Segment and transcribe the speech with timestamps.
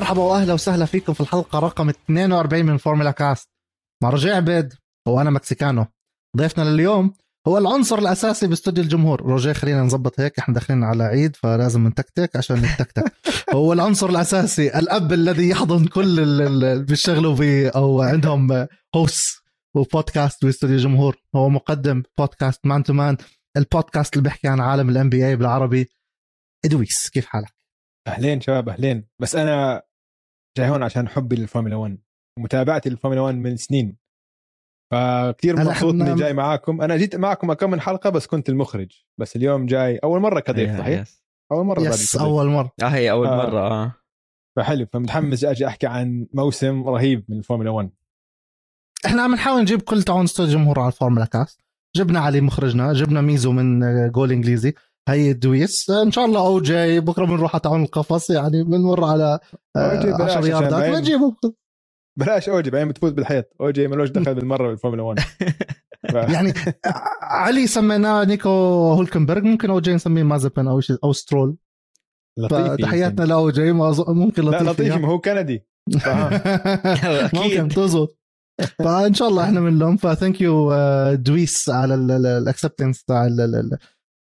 [0.00, 3.48] مرحبا واهلا وسهلا فيكم في الحلقة رقم 42 من Formula Cast
[4.02, 4.74] مع رجاء عبيد
[5.08, 5.86] وأنا مكسيكانو.
[6.36, 7.12] ضيفنا لليوم
[7.48, 9.22] هو العنصر الأساسي باستوديو الجمهور.
[9.22, 13.12] روجيه خلينا نظبط هيك إحنا داخلين على عيد فلازم نتكتك عشان نتكتك.
[13.54, 19.42] هو العنصر الأساسي الأب الذي يحضن كل اللي بيشتغلوا به أو عندهم host
[19.74, 21.16] وبودكاست باستوديو الجمهور.
[21.36, 23.16] هو مقدم بودكاست Man to Man
[23.56, 25.88] البودكاست اللي بيحكي عن عالم ال NBA بالعربي.
[26.64, 27.52] إدويس كيف حالك؟
[28.06, 29.08] أهلين شباب أهلين.
[29.18, 29.82] بس أنا
[30.68, 31.98] هون عشان حبي للفورمولا 1
[32.38, 33.96] ومتابعتي للفورمولا 1 من سنين.
[34.92, 36.82] فكثير مبسوط إني جاي معاكم.
[36.82, 39.04] أنا جيت معكم كم من حلقة بس كنت المخرج.
[39.18, 41.22] بس اليوم جاي أول مرة كضيف صحيح؟ yes.
[41.52, 42.72] أول مرة yes أول مرة.
[42.82, 43.36] آه هي أول آه.
[43.36, 43.94] مرة آه.
[44.56, 47.90] فحلو فمتحمس أجي أحكي عن موسم رهيب من الفورمولا 1
[49.06, 51.60] إحنا عم نحاول نجيب كل تعاون استوديو جمهور على ال Formula Cast
[51.96, 54.74] جبنا علي مخرجنا جبنا ميزو من جول إنجليزي.
[55.12, 55.90] هي الدويس.
[55.90, 59.38] إن شاء الله أو جاي بكرة بنروح على تعاون القفص يعني بنمر على
[59.76, 60.90] 10 ياردات.
[60.90, 61.36] بنجيبه.
[62.18, 63.56] بلاش أوجي بعدين بتفوت بالحيط.
[63.60, 65.18] أوجي ملوش دخل بالمرة بالفورمولا 1
[66.34, 66.54] يعني
[67.22, 68.48] علي سميناه نيكو
[68.92, 69.42] هولكنبرغ.
[69.42, 71.56] ممكن أوجي نسميه مازبن أو شيء أو سترول.
[72.38, 75.66] لطيف تحياتنا لاوجي ممكن لطيف لا لطيف ما هو كندي.
[77.34, 78.18] ممكن تزبط
[78.78, 80.74] فإن شاء الله إحنا منهم ف thank you
[81.14, 83.26] دويس على ال acceptance تاع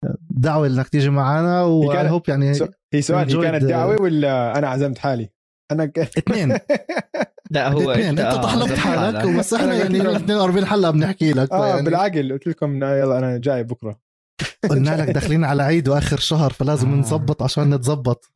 [0.04, 2.52] الدعوه إنك تيجي معنا و I hope يعني
[2.94, 5.30] هي سؤال هي كانت دعوة ولا أنا عزمت حالي؟
[5.70, 6.58] الاثنين.
[7.50, 8.19] لا هو الاثنين.
[8.19, 11.52] إنت تحلبت حالك بس إحنا يعني 42 حلقة بنحكي لك.
[11.52, 14.00] آه يعني بالعقل قلت لكم يلا أنا جاي بكرة.
[14.70, 16.96] قلنا لك داخلين على عيد وآخر شهر فلازم آه.
[16.96, 18.32] نظبط عشان نتظبط.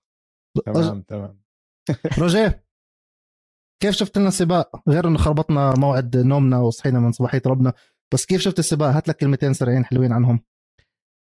[0.66, 1.42] تمام تمام.
[2.18, 2.64] روجيه
[3.83, 7.72] كيف شفت لنا السباق؟ غير إنه خربطنا موعد نومنا وصحينا من صباحية ربنا
[8.14, 10.40] بس كيف شفت السباق؟ هات لك كلمتين سريعين حلوين عنهم.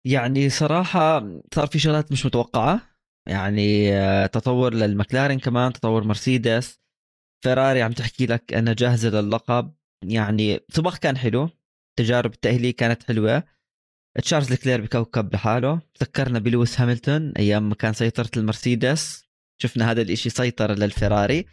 [0.07, 1.21] يعني صراحة
[1.55, 2.81] صار في شغلات مش متوقعة.
[3.29, 6.81] يعني آه، تطور للمكلارين كمان تطور مرسيدس.
[7.45, 11.51] فيراري عم تحكي لك إنها جاهزة للقب يعني سباق كان حلو
[11.99, 13.45] تجارب التأهيلية كانت حلوة.
[14.23, 15.81] تشارلز لكلير بكوكب لحاله.
[16.03, 19.25] ذكرنا بلويس هاملتون أيام ما كان سيطرة المرسيدس.
[19.63, 21.47] شفنا هذا الإشي سيطرة للفراري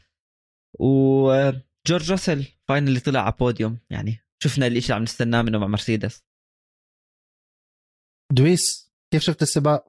[0.80, 6.24] وجورج راسل finally طلع على بوديوم يعني شفنا الإشي اللي عم نستناه منه مع مرسيدس.
[8.32, 9.88] دويس كيف شفت السباق؟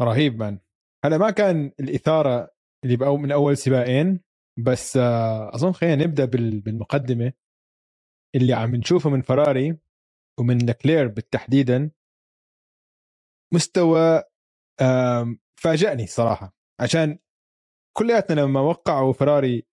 [0.00, 0.58] رهيب man
[1.04, 2.50] هلا ما كان الإثارة
[2.84, 4.20] اللي من أول سباقين
[4.58, 6.24] بس آه، أظن خلينا نبدأ
[6.60, 7.32] بالمقدمة
[8.34, 9.78] اللي عم نشوفه من فراري
[10.40, 11.90] ومن لكلير بالتحديدا
[13.54, 14.22] مستوى
[15.60, 17.18] فاجأني صراحة عشان
[17.96, 19.66] كلياتنا لما وقعوا فراري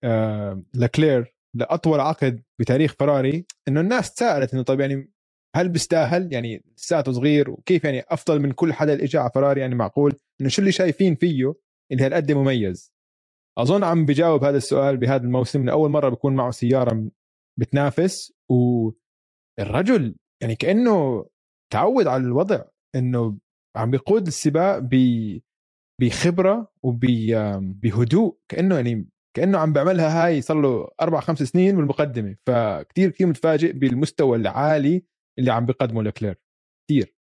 [0.74, 5.12] لكلير لأطول عقد بتاريخ فراري إنه الناس تساءلت إنه طيب يعني
[5.56, 9.60] هل بيستاهل؟ يعني لساته صغير وكيف يعني أفضل من كل حدا اللي اجى على فراري؟
[9.60, 11.54] يعني معقول؟ إنه شو اللي شايفين فيه
[11.92, 12.92] اللي هالقد مميز؟
[13.58, 15.64] أظن عم بجاوب هذا السؤال بهذا الموسم.
[15.64, 17.10] لاول مرة بكون معه سيارة
[17.58, 21.26] بتنافس والرجل يعني كأنه
[21.72, 23.38] تعود على الوضع إنه
[23.76, 24.94] عم بيقود السباق ب
[26.00, 32.36] بخبرة وبهدوء كأنه يعني كأنه عم بيعملها هاي صار له أربع خمس سنين بالمقدمة.
[32.46, 35.04] فكتير كثير متفاجئ بالمستوى العالي
[35.38, 36.40] اللي عم بيقدمه لكلير.
[36.88, 37.16] كثير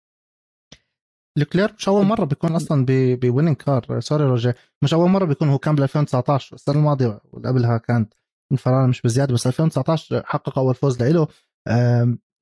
[1.37, 2.85] لكلير مش أول مرة بيكون أصلا
[3.15, 4.53] ب winning car sorry روجيه.
[4.83, 8.13] مش أول مرة بيكون هو كان بال 2019 السنة الماضية واللي قبلها كانت
[8.57, 11.27] فراري مش بزيادة بس 2019 حقق أول فوز له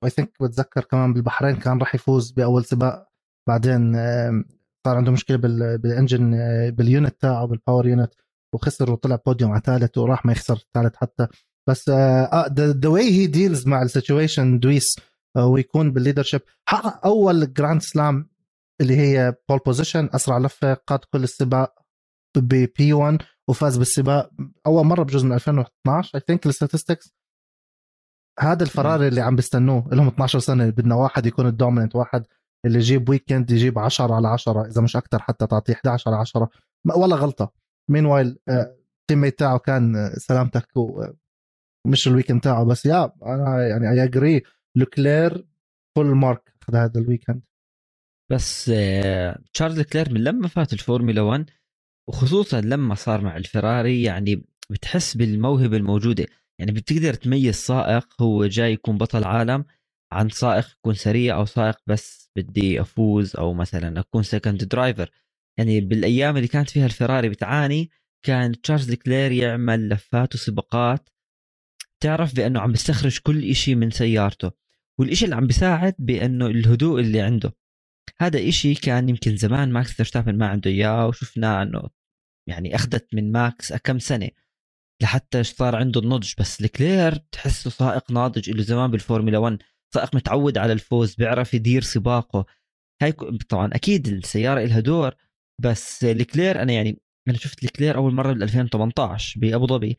[0.04, 3.08] I think بتذكر كمان بالبحرين كان راح يفوز بأول سباق.
[3.48, 3.94] بعدين
[4.88, 5.38] صار عنده مشكلة
[5.78, 6.32] بال engine
[6.72, 8.14] بال unit تاعه بال power unit
[8.54, 11.28] وخسر وطلع بوديوم على ثالث وراح ما يخسر ثالث حتى.
[11.70, 15.04] بس the way he deals مع ال situation دويس آه،
[15.38, 16.42] ويكون بال leadership.
[16.70, 18.30] حقق أول grand slam
[18.82, 21.82] اللي هي pole position أسرع لفة قاد كل السباق
[22.38, 23.18] ب P1
[23.50, 24.32] وفاز بالسباق
[24.68, 27.14] أول مرة بجوز من 2012 I think ال statistics
[28.40, 32.26] هذا الفراري اللي عم بيستنوه لهم 12 سنة بدنا واحد يكون ال dominant واحد
[32.66, 36.50] اللي يجيب weekend يجيب 10 على 10 إذا مش أكثر حتى تعطيه 11 على 10
[36.96, 37.54] ولا غلطة.
[37.90, 44.04] meanwhile ال teammate تاعه كان سلامتك ومش ال weekend تاعه بس yeah أنا يعني I
[44.04, 44.44] agree
[44.78, 45.48] لوكلير
[45.96, 47.42] full mark أخذ هذا ال weekend
[48.32, 48.66] بس
[49.54, 51.50] تشارلز آه، لكلير من لما فات الفورمولا 1
[52.10, 56.28] وخصوصا لما صار مع الفراري يعني بتحس بالموهبة الموجودة.
[56.60, 59.66] يعني بتقدر تميز سائق هو جاي يكون بطل عالم
[60.14, 65.12] عن سائق يكون سريع أو سائق بس بدي أفوز أو مثلا أكون second driver
[65.60, 67.90] يعني بالأيام اللي كانت فيها الفراري بتعاني
[68.26, 71.10] كان تشارلز لكلير يعمل لفات وسباقات.
[72.04, 74.52] تعرف بأنه عم بيستخرج كل شيء من سيارته.
[75.02, 77.56] والشيء اللي عم بيساعد بأنه الهدوء اللي عنده.
[78.22, 81.90] هذا إشي كان يمكن زمان ماكس فيرستابن ما عنده إياه وشفناه إنه
[82.50, 84.30] يعني أخذت من ماكس كم سنة
[85.04, 89.58] لحتى صار عنده النضج بس لكلير تحسه سائق ناضج له زمان بالفورمولا 1
[89.94, 92.46] سائق متعود على الفوز بيعرف يدير سباقه.
[93.02, 93.12] هاي
[93.50, 95.16] طبعا أكيد السيارة لها دور
[95.62, 99.98] بس لكلير أنا يعني أنا شفت لكلير أول مرة بال 2018 بأبو ظبي.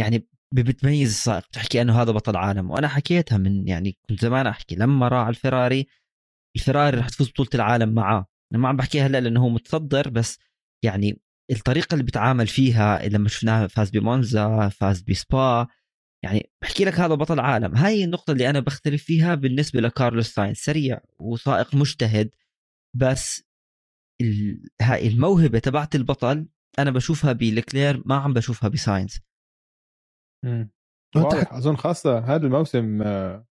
[0.00, 2.70] يعني بتميز السائق بتحكي أنه هذا بطل عالم.
[2.70, 5.86] وأنا حكيتها من يعني كنت زمان أحكي لما راح الفراري
[6.56, 8.26] الفراري رح تفوز بطولة العالم معاه.
[8.52, 10.38] أنا ما عم بحكيها هلأ لأنه هو متصدر بس
[10.84, 11.20] يعني
[11.50, 15.66] الطريقة اللي بتعامل فيها لما شفناه فاز بمونزا فاز بسبا
[16.24, 17.74] يعني بحكي لك هذا بطل عالم.
[17.76, 22.30] هاي النقطة اللي أنا بختلف فيها بالنسبة لكارلوس ساينز سريع وسائق مجتهد
[22.96, 23.42] بس
[24.82, 26.48] هاي الموهبة تبعت البطل
[26.78, 29.18] أنا بشوفها بلكلير ما عم بشوفها بساينز
[31.16, 31.52] واضح.
[31.52, 33.46] أظن خاصة هذا الموسم آه،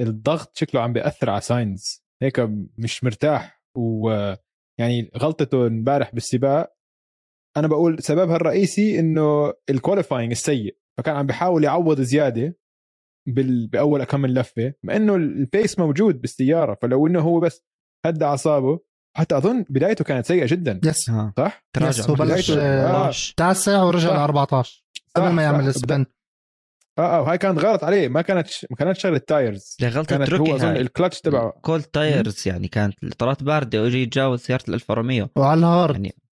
[0.00, 2.04] الضغط شكله عم بيأثر على ساينز.
[2.22, 2.40] هيك
[2.78, 3.62] مش مرتاح.
[3.76, 6.76] ويعني غلطته امبارح بالسباق
[7.56, 10.76] أنا بقول سببها الرئيسي إنه ال qualifying السيء.
[10.98, 12.56] فكان عم بيحاول يعوض زيادة
[13.28, 13.66] بال...
[13.66, 16.78] بأول كم لفة مع إنه ال pace موجود بالسيارة.
[16.82, 17.64] فلو إنه هو بس
[18.06, 18.80] هدى أعصابه
[19.16, 20.80] حتى أظن بدايته كانت سيئة جدا.
[20.84, 21.10] yes.
[21.36, 23.10] صح؟ تراجع بلش آه.
[23.36, 24.84] تاسع ورجع ل 14
[25.16, 26.10] قبل ما يعمل ال spin
[26.98, 30.56] آه آه وهي كانت غلط عليه ما كانت ما كانت شغلة tires غلطة كانت هو
[30.56, 31.50] أظن الكلتش تبعه.
[31.50, 35.94] cold tires يعني كانت الاطارات باردة واجى يتجاوز سيارة ال 1400 وعلى الهارد.
[35.94, 36.22] يعني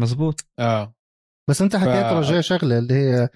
[0.00, 0.94] مزبوط آه.
[1.50, 2.12] بس انت حكيت ف...
[2.12, 3.28] رجاء شغلة اللي هي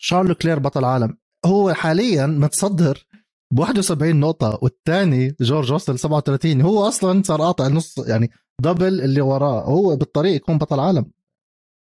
[0.00, 3.06] شارل لوكلير بطل عالم هو حاليا متصدر
[3.52, 8.30] ب 71 نقطة والثاني جورج راسل 37 هو أصلا صار قاطع نص يعني
[8.62, 9.64] double اللي وراه.
[9.64, 11.12] هو بالطريق يكون بطل عالم.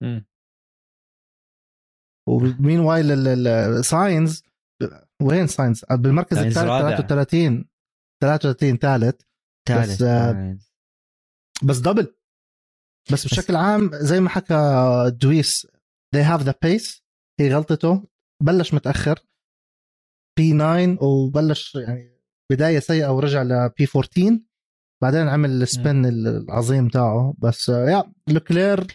[0.03, 0.28] امم
[2.29, 4.43] ومين while ساينز
[5.21, 7.65] وين ساينز بالمركز الثالث 33
[8.21, 9.21] 33 ثالث.
[9.67, 10.57] ثالث بس, آه
[11.63, 12.15] بس double
[13.11, 15.67] بس بشكل عام زي ما حكى دويس
[16.15, 17.01] they have the pace.
[17.39, 18.07] هي غلطته.
[18.43, 19.19] بلش متأخر.
[20.37, 22.19] بي 9 وبلش يعني
[22.51, 24.39] بداية سيئة ورجع لبي 14
[25.01, 27.33] بعدين عمل ال spin العظيم تاعه.
[27.37, 28.87] بس yeah لوكلير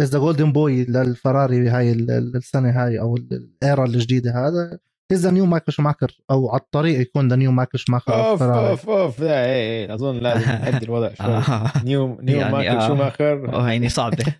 [0.00, 4.78] is the golden boy للفراري هاي السنة هاي أو ال era الجديدة هذا.
[5.12, 8.88] is the new مايكل شماكر أو على الطريق يكون the new مايكل شماكر أوف أوف
[8.88, 9.20] أوف.
[9.20, 9.94] لا إيه إيه.
[9.94, 11.42] أظن لازم نهدي الوضع شوي.
[11.84, 12.88] نيو نيو يعني مايكل آه.
[12.88, 14.24] شوماخر يعني صعبة.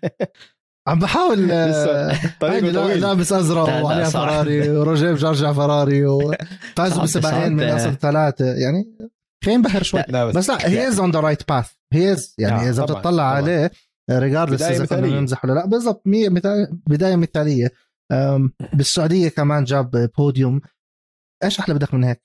[0.87, 1.47] عم بحاول
[2.39, 8.45] طريقه لابس أزرق وعليها فراري وروجيه بجرجع فراري وفازوا بسباقين من أصل ثلاثة.
[8.45, 8.97] يعني
[9.45, 10.03] خلينا نبهر شوي.
[10.07, 13.23] لا بس, بس لا هي از اون ذا رايت باث هي از يعني إذا بتطلع
[13.23, 13.71] عليه
[14.11, 15.65] ريجاردلس إذا كنا نمزح ولا لا.
[15.65, 16.01] بالضبط
[16.87, 17.71] بداية مثالية.
[18.77, 20.61] بالسعودية كمان جاب بوديوم.
[21.43, 22.23] إيش أحلى بدك من هيك؟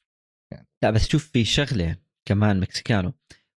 [0.53, 0.69] يعني.
[0.83, 1.97] لا بس شوف في شغلة
[2.29, 3.13] كمان مكسيكانو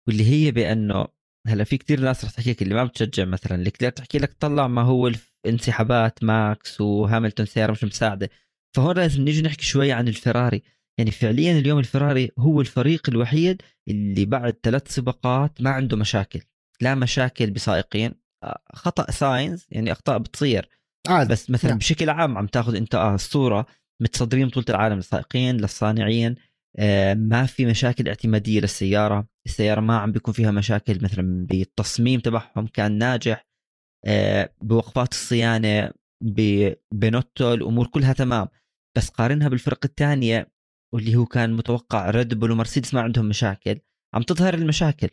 [0.07, 1.07] واللي هي بأنه
[1.47, 4.81] هلأ في كثير ناس رح تحكيك اللي ما بتشجع مثلا لكلير تحكي لك طلع ما
[4.81, 5.11] هو
[5.45, 8.29] الانسحابات ماكس وهاملتون سيارة مش مساعدة.
[8.75, 10.63] فهون لازم نيجي نحكي شوي عن الفراري.
[10.97, 16.41] يعني فعليا اليوم الفراري هو الفريق الوحيد اللي بعد ثلاث سباقات ما عنده مشاكل.
[16.81, 18.22] لا مشاكل بسائقين
[18.73, 20.69] خطأ ساينز يعني أخطاء بتصير
[21.07, 21.29] عادي.
[21.29, 21.77] بس مثلا نعم.
[21.77, 23.65] بشكل عام عم تاخذ أنت آه الصورة
[24.01, 26.35] متصدرين بطولة العالم للسائقين للصانعين
[26.79, 32.67] آه ما في مشاكل اعتمادية للسيارة السيارة ما عم بيكون فيها مشاكل مثلا بالتصميم تبعهم
[32.67, 33.47] كان ناجح
[34.05, 35.91] آه بوقفات الصيانة
[36.91, 38.47] بنوتو الأمور كلها تمام
[38.97, 40.53] بس قارنها بالفرق الثانية
[40.93, 43.79] واللي هو كان متوقع ريد بول ومرسيدس ما عندهم مشاكل
[44.13, 45.09] عم تظهر المشاكل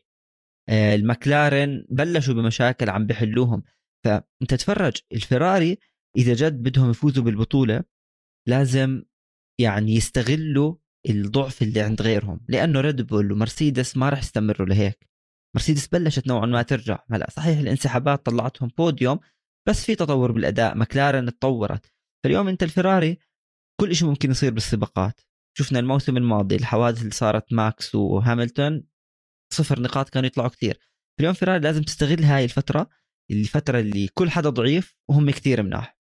[0.69, 3.63] المكلارن بلشوا بمشاكل عم بحلوهم.
[4.05, 5.79] فأنت تفرج الفراري
[6.17, 7.85] إذا جد بدهم يفوزوا بالبطولة
[8.49, 9.03] لازم
[9.61, 10.75] يعني يستغلوا
[11.09, 15.09] الضعف اللي عند غيرهم لأنه ريد بول ومرسيدس ما راح يستمروا لهيك.
[15.57, 16.99] مرسيدس بلشت نوعا ما ترجع.
[17.11, 19.19] هلا صحيح الانسحابات طلعتهم بوديوم
[19.69, 21.93] بس في تطور بالأداء مكلارن تطورت.
[22.25, 23.19] فاليوم أنت الفراري
[23.81, 25.21] كل شيء ممكن يصير بالسباقات.
[25.59, 28.85] شفنا الموسم الماضي الحوادث اللي صارت ماكس وهاملتون
[29.53, 30.79] صفر نقاط كانوا يطلعوا كثير
[31.21, 32.91] اليوم فيراري لازم تستغل هاي الفترة
[33.31, 35.99] الفترة اللي كل حدا ضعيف وهم كثير مناح.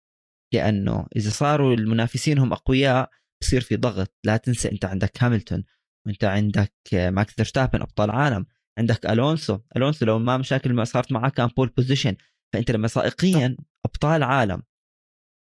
[0.54, 3.10] لأنه إذا صاروا المنافسين هم أقوياء
[3.42, 4.14] بصير في ضغط.
[4.24, 5.64] لا تنسى أنت عندك هاملتون
[6.06, 8.46] وأنت عندك ماكس فيرستابن أبطال عالم.
[8.78, 9.58] عندك ألونسو.
[9.76, 12.16] ألونسو لو ما مشاكل ما صارت معاه كان pole position
[12.52, 14.62] فأنت لما سائقيا أبطال عالم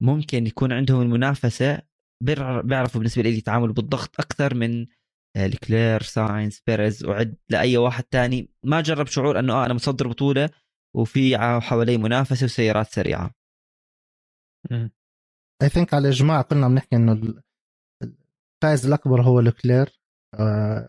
[0.02, 1.82] ممكن يكون عندهم المنافسة
[2.22, 4.86] بيعرفوا بالنسبة لي يتعاملوا بالضغط أكثر من
[5.36, 8.50] لكلير ساينس بيريز وعدي لأي واحد تاني.
[8.62, 10.50] ما جرب شعور إنه آه أنا مصدر بطولة
[10.96, 13.34] وفي حوالي منافسة وسيارات سريعة.
[15.62, 17.12] I think على الاجماع كلنا بنحكي إنه
[18.62, 20.00] الفائز الأكبر هو لكلير.
[20.34, 20.88] آه،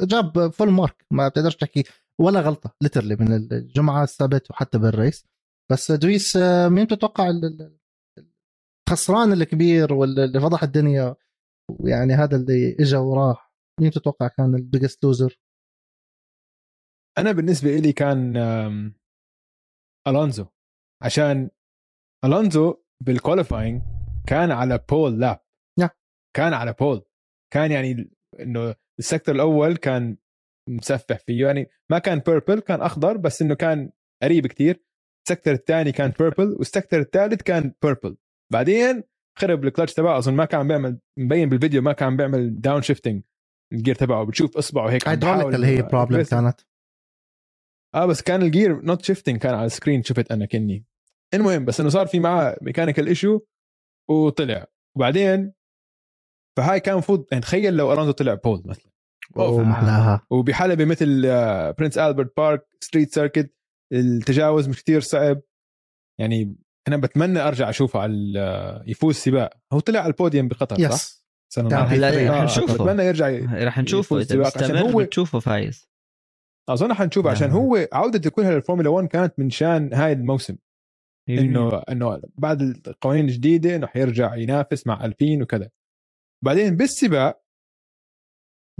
[0.00, 1.84] جاب full mark ما بتقدرش تحكي
[2.20, 5.26] ولا غلطة literally من الجمعة السبت وحتى بال race.
[5.72, 7.32] بس دويس آه، مين تتوقع
[8.88, 11.16] الخسران الكبير واللي فضح الدنيا؟
[11.70, 15.40] ويعني هذا اللي اجى وراح مين تتوقع كان ال biggest loser؟
[17.18, 18.36] أنا بالنسبة لي كان
[20.08, 20.46] ألونزو.
[21.02, 21.50] عشان
[22.24, 22.74] ألونزو
[23.04, 23.82] بال qualifying
[24.26, 25.40] كان على pole lap
[25.80, 25.88] yeah.
[26.36, 27.04] كان على pole
[27.52, 30.16] كان يعني إنه ال sector الأول كان
[30.68, 31.46] مسفح فيه.
[31.46, 33.92] يعني ما كان purple كان أخضر بس إنه كان
[34.22, 34.82] قريب كتير.
[35.28, 38.16] ال sector الثاني كان purple وال sector الثالث كان purple
[38.52, 39.02] بعدين
[39.38, 43.22] خرب الكلتش تبعه أظن ما كان بيعمل مبين بالفيديو ما كان بيعمل downshifting ال
[43.72, 46.60] gear تبعه بتشوف إصبعه هيك هيدروليك اللي هي problem كانت.
[47.94, 50.84] آه بس كان ال gear not shifting كان على ال screen شفت أنا كني
[51.34, 53.40] المهم بس إنه صار في معاه mechanical issue
[54.10, 54.66] وطلع.
[54.96, 55.52] وبعدين
[56.56, 58.90] فهاي كان المفروض يعني تخيل لو الونزو طلع pole مثلا.
[59.36, 61.22] أوه محلاها وبحلبة مثل
[61.78, 63.54] برنس البرت بارك street circuit
[63.92, 65.40] التجاوز مش كتير صعب.
[66.20, 66.56] يعني
[66.88, 70.92] أنا بتمنى أرجع أشوفه على يفوز سباق هو طلع على البوديوم بقطر yes.
[70.92, 71.76] صح؟ سنة.
[71.76, 72.74] هلا رح آه، نشوفه.
[72.74, 73.28] بتمنى يرجع
[73.66, 75.88] رح نشوفه إذا عشان هو- بتشوفه فايز
[76.68, 77.56] أظن حنشوف عشان نعم.
[77.56, 80.56] هو عودته كلها للفورمولا 1 كانت من شان هاي الموسم
[81.28, 85.70] إنه إنه بعد القوانين الجديدة إنه حيرجع ينافس مع ألفين وكذا
[86.44, 87.42] بعدين بالسباق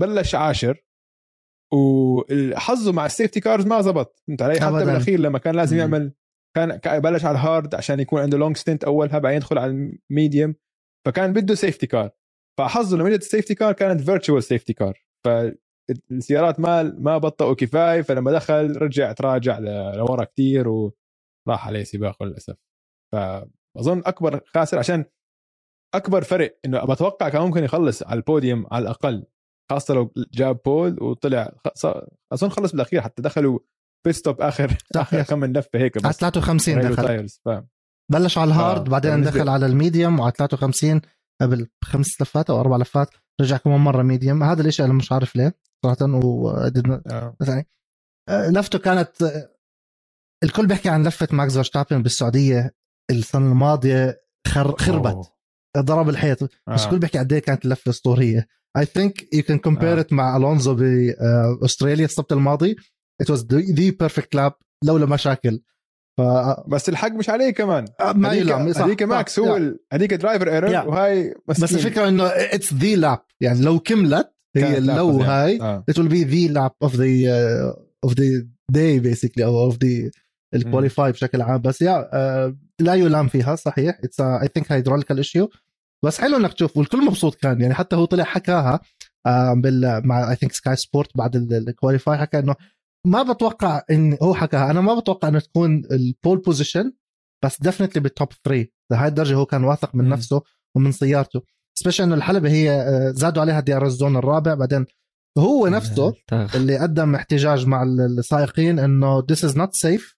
[0.01, 0.85] بلش عاشر
[1.73, 4.71] وحظه مع ال safety cars ما زبط فهمت علي حتى.
[4.71, 5.77] بالأخير لما كان لازم.
[5.79, 6.13] يعمل
[6.57, 10.17] كان بلش على ال hard عشان يكون عنده long stint أولها بعدين يدخل على ال
[10.17, 10.55] medium
[11.07, 12.11] فكان بده safety car
[12.59, 18.03] فحظه لما جت ال safety car كانت virtual safety car فالسيارات ما ما بطئوا كفاية
[18.03, 19.59] فلما دخل رجع تراجع
[19.95, 22.57] لورا كتير وراح عليه سباقه للأسف.
[23.15, 25.05] فأظن أكبر خاسر عشان
[25.95, 29.27] أكبر فرق إنه بتوقع كان ممكن يخلص على البوديوم على الأقل
[29.71, 31.53] خاصة لو جاب pole وطلع
[32.33, 33.59] أظن خلص بالأخير حتى دخلوا
[34.07, 35.23] pit stop اخر آخر.
[35.23, 37.49] كم لفة هيك على بس 53 غيروا دخل tyres ف...
[38.13, 41.01] بلش على ال hard آه، بعدين دخل على ال medium وعلى 53
[41.43, 43.09] قبل خمس لفات أو أربع لفات
[43.41, 47.37] رجع كمان مرة medium هذا الشيء أنا مش عارف ليه صراحة و آه.
[47.49, 47.69] يعني
[48.29, 49.57] آه، لفته كانت آه،
[50.45, 52.75] الكل بيحكي عن لفة ماكس فيرستابن بالسعودية
[53.11, 54.77] السنة الماضية خر...
[54.77, 55.37] خربت أوه.
[55.79, 56.85] ضرب الحيط بس آه.
[56.85, 62.05] الكل بيحكي قد إيه كانت اللفة أسطورية I think you can compare مع ألونزو باستراليا
[62.05, 62.77] السبت الماضي
[63.21, 64.53] it was the perfect lap
[64.85, 65.61] لولا مشاكل
[66.19, 66.23] ف
[66.69, 69.39] بس الحق مش عليه كمان ما هذيك- يلام ماكس.
[69.39, 70.89] هو هذيك driver error.
[70.89, 71.79] وهاي بس مسكين.
[71.79, 75.11] الفكرة إنه it's the lap يعني لو كملت هي لو.
[75.23, 75.85] هاي آه.
[75.91, 80.11] will be the lap of the uh, of the day basically أو of the
[80.55, 85.17] ال qualify بشكل عام بس yeah آه لا يلام فيها صحيح it's I think hydraulical
[85.17, 85.51] issue
[86.05, 88.81] بس حلو إنك تشوف والكل مبسوط كان يعني حتى هو طلع حكاها
[89.27, 92.55] آه بال مع I think Sky Sport بعد ال qualify حكى إنه
[93.07, 94.71] ما بتوقع إن هو حكاها.
[94.71, 96.93] أنا ما بتوقع إنه تكون ال pole position
[97.45, 100.09] بس definitely بال top 3 لهي الدرجة هو كان واثق من.
[100.09, 100.43] نفسه
[100.77, 101.43] ومن سيارته.
[101.79, 104.55] special إنه الحلبة هي آه، زادوا عليها DRS zone الرابع.
[104.55, 104.87] بعدين
[105.39, 106.15] هو نفسه.
[106.33, 110.17] اللي قدم احتجاج مع السائقين إنه this is not safe.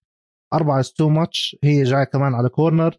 [0.55, 1.59] أربعة is too much.
[1.65, 2.99] هي جاية كمان على corner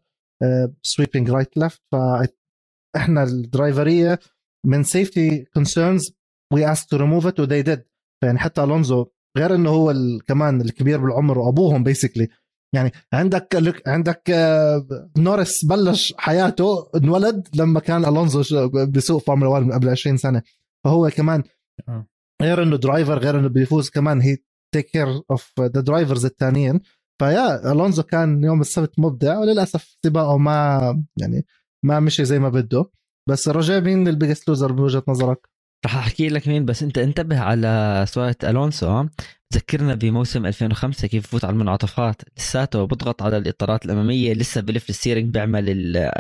[0.82, 4.20] sweeping right left فاحنا ال drivers
[4.66, 6.12] من safety concerns
[6.56, 7.80] we asked to remove it و they did.
[8.24, 9.94] يعني حتى ألونزو غير إنه هو
[10.28, 12.28] كمان الكبير بالعمر وأبوهم basically
[12.74, 19.72] يعني عندك عندك آه، نورس بلش حياته انولد لما كان ألونزو بسوق فورمولا 1 من
[19.74, 20.42] قبل 20 سنة
[20.84, 21.44] فهو كمان
[21.88, 22.08] آه.
[22.42, 24.38] غير إنه driver غير إنه بيفوز كمان he
[24.74, 26.80] take care of the drivers الثانيين
[27.20, 31.46] ف yeah ألونزو كان يوم السبت مبدع وللأسف سباقه ما يعني
[31.84, 32.86] ما مشي زي ما بده
[33.30, 35.49] بس رجاء مين ال biggest loser بوجهة نظرك؟
[35.86, 39.06] رح أحكي لك مين بس انت انتبه على سواقة ألونسو؟
[39.54, 42.22] ذكرنا بموسم 2005 كيف فوت على المنعطفات.
[42.38, 46.12] لساته بضغط على الإطارات الأمامية لسه بلف الستيرنج بيعمل ال-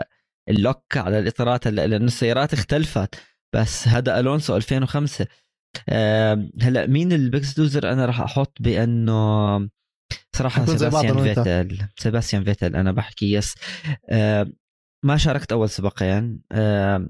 [0.49, 3.15] ال lock على الإطارات لأنه السيارات اختلفت.
[3.55, 5.27] بس هذا ألونسو 2005
[5.89, 9.59] آه، هلأ مين ال biggest loser أنا راح أحط بأنه
[10.35, 11.23] صراحة سيباستيان.
[11.23, 11.77] فيتل.
[11.97, 13.55] سيباستيان فيتل أنا بحكي yes
[14.09, 14.51] آه،
[15.05, 16.41] ما شاركت أول سباقين.
[16.51, 17.09] آه،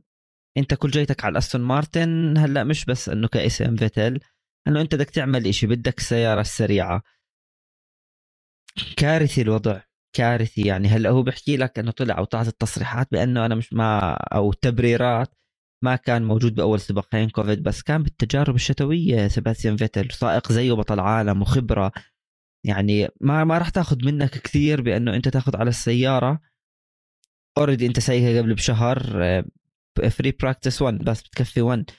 [0.57, 4.19] انت كل جيتك على الاستون مارتن هلأ مش بس إنه كاسم فيتل
[4.67, 7.01] إنه أنت بدك تعمل إشي بدك السياره السريعه
[8.97, 9.81] كارثي الوضع
[10.15, 10.61] كارثي.
[10.67, 15.35] يعني هلأ هو بيحكي لك إنه طلع أو التصريحات بأنه أنا مش ما أو التبريرات
[15.83, 20.11] ما كان موجود بأول سباقين كوفيد بس كان بالتجارب الشتوية سيباستيان فيتل.
[20.11, 21.91] سائق زيه بطل عالم وخبرة.
[22.65, 26.41] يعني ما ما راح تاخذ منك كثير بأنه أنت تاخذ على السيارة.
[27.57, 29.01] already أنت سايقها قبل بشهر.
[30.07, 31.91] free practice 1 بس بتكفي 1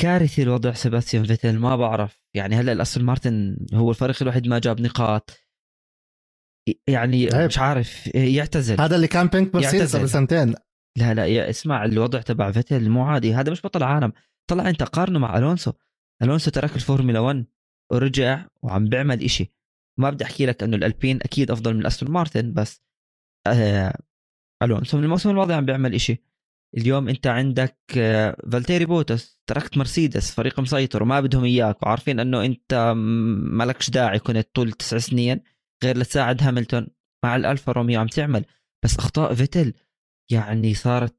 [0.00, 2.22] كارثي الوضع سيباستيان فيتل ما بعرف.
[2.36, 5.30] يعني هلأ الأستون مارتن هو الفريق الوحيد ما جاب نقاط.
[6.88, 7.46] يعني عيب.
[7.46, 8.80] مش عارف يعتزل.
[8.80, 9.96] هذا اللي كان pink مرسيدس.
[9.96, 10.54] قبل سنتين.
[10.98, 13.34] لا لا يا اسمع الوضع تبع فيتل مو عادي.
[13.34, 14.12] هذا مش بطل عالم
[14.50, 15.72] طلع انت قارنه مع الونسو
[16.22, 17.46] الونسو ترك الفورمولا 1
[17.92, 19.54] ورجع وعم بيعمل إشي.
[19.98, 22.82] ما بدي أحكي لك إنه الألبين أكيد أفضل من الأستون مارتن بس
[23.46, 23.98] آه
[24.62, 26.29] الونسو من الموسم الماضي عم بيعمل إشي.
[26.76, 32.44] اليوم انت عندك آه فالتيري بوتس تركت مرسيدس فريق مسيطر وما بدهم إياك وعارفين إنه
[32.44, 32.92] انت
[33.52, 35.40] مالكش داعي كنت طول تسع سنين
[35.84, 36.88] غير لتساعد هاملتون
[37.24, 38.44] مع الألفا روميو عم تعمل.
[38.84, 39.74] بس أخطاء فيتل
[40.32, 41.16] يعني صارت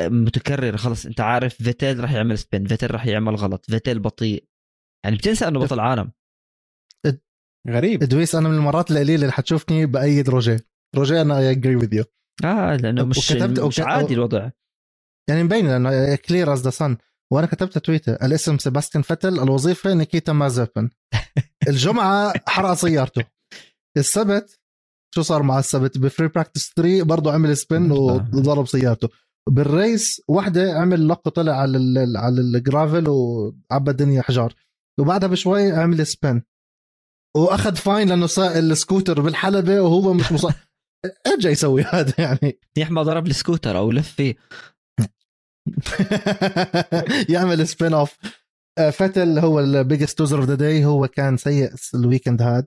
[0.00, 1.06] متكررة خلص.
[1.06, 4.44] انت عارف فيتل راح يعمل spin فيتل راح يعمل غلط فيتل بطيء.
[5.04, 6.12] يعني بتنسى إنه بطل عالم.
[7.68, 8.02] غريب.
[8.02, 10.60] إدويس أنا من المرات القليلة اللي حتشوفني بأيد روجيه.
[10.96, 12.04] روجيه أنا agree with you
[12.44, 14.50] آه لأنه مش وكتبت- مش عادي الوضع.
[15.28, 16.96] يعني مبين لأنه clear as the sun
[17.32, 20.90] وأنا كتبت تويتر الاسم سيباستيان فتل الوظيفة نيكيتا مازبن
[21.68, 23.24] الجمعة حرق سيارته.
[23.96, 24.60] السبت
[25.14, 29.08] شو صار مع السبت؟ ب free practice 3 برضه عمل spin وضرب سيارته.
[29.48, 34.54] بال race واحدة عمل lock طلع على ال على ال gravel وعبى الدنيا حجار.
[35.00, 36.42] وبعدها بشوي عمل spin
[37.36, 40.46] وأخذ fine لأنه ساق السكوتر بالحلبة وهو مش مص...
[41.40, 44.36] جاي يسوي هذا يعني؟ منيح ما ضرب السكوتر أو لف فيه.
[47.34, 48.16] يعمل spin off
[48.92, 52.66] فيتل هو ال biggest loser of the day هو كان سيء ال weekend هاد.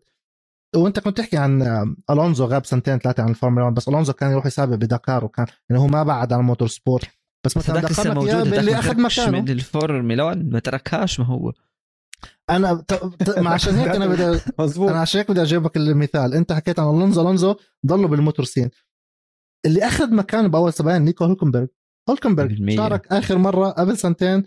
[0.75, 4.31] وأنت كنت تحكي عن آه، ألونزو غاب سنتين ثلاثة عن الفورمولا 1 بس ألونزو كان
[4.31, 7.07] يروح يسابق ب Dakar وكان يعني هو ما بعد عن ال motorsport.
[7.45, 7.81] بس مثلا
[8.43, 9.41] باللي ما أخذ مكانه.
[9.41, 11.53] من الفورمولا 1 ما تركهاش ما هو.
[12.49, 12.93] أنا ت...
[12.93, 13.39] ت...
[13.39, 14.89] ما عشان هيك أنا بدي مظبوط.
[14.89, 16.33] أنا عشان هيك بدي أجيبك المثال.
[16.33, 17.21] أنت حكيت عن ألونزو.
[17.21, 18.69] ألونزو ضلوا بال motor scene.
[19.65, 21.67] اللي أخذ مكانه بأول سباقين نيكو هولكنبرغ.
[22.09, 22.75] هولكنبرغ.
[22.75, 24.43] شارك آخر مرة قبل سنتين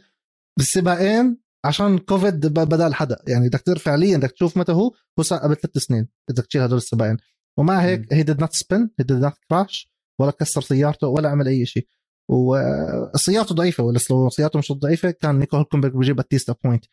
[0.59, 4.93] بالسباقين عشان كوفيد بدل حدا يعني بدك فعليا بدك تشوف متى هو.
[5.19, 6.09] هو صار قبل ثلاث سنين.
[6.31, 7.17] بدك تشيل هدول السباقين.
[7.59, 11.49] ومع هيك هي did not spin he did not crash ولا كسر سيارته ولا عمل
[11.49, 11.89] أي شيء.
[12.31, 15.11] وسيارته ضعيفة ولا لو سيارته مش ضعيفة.
[15.11, 16.85] كان نيكو هولكنبرغ بيجيب at least a point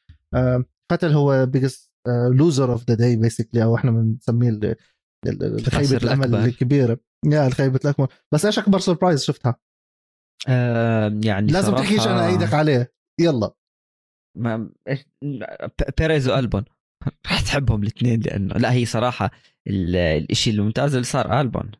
[0.91, 1.91] فيتل هو biggest
[2.31, 4.75] loser of the day basically أو إحنا بنسميه
[5.69, 6.35] خيبه الأمل.
[6.35, 6.99] الكبيرة.
[7.25, 8.07] يا الخيبة الأكبر.
[8.33, 9.55] بس إيش أكبر surprise شفتها؟
[10.47, 12.93] آه يعني لازم صراحة تحكيش أنا إيدك عليه.
[13.21, 13.53] يلا.
[14.37, 14.57] ما
[15.23, 16.65] ب- بيريز والبون
[17.27, 19.31] رح تحبهم الاثنين لأنه لا هي صراحة
[19.67, 21.71] ال- الإشي الممتاز اللي صار ألبون.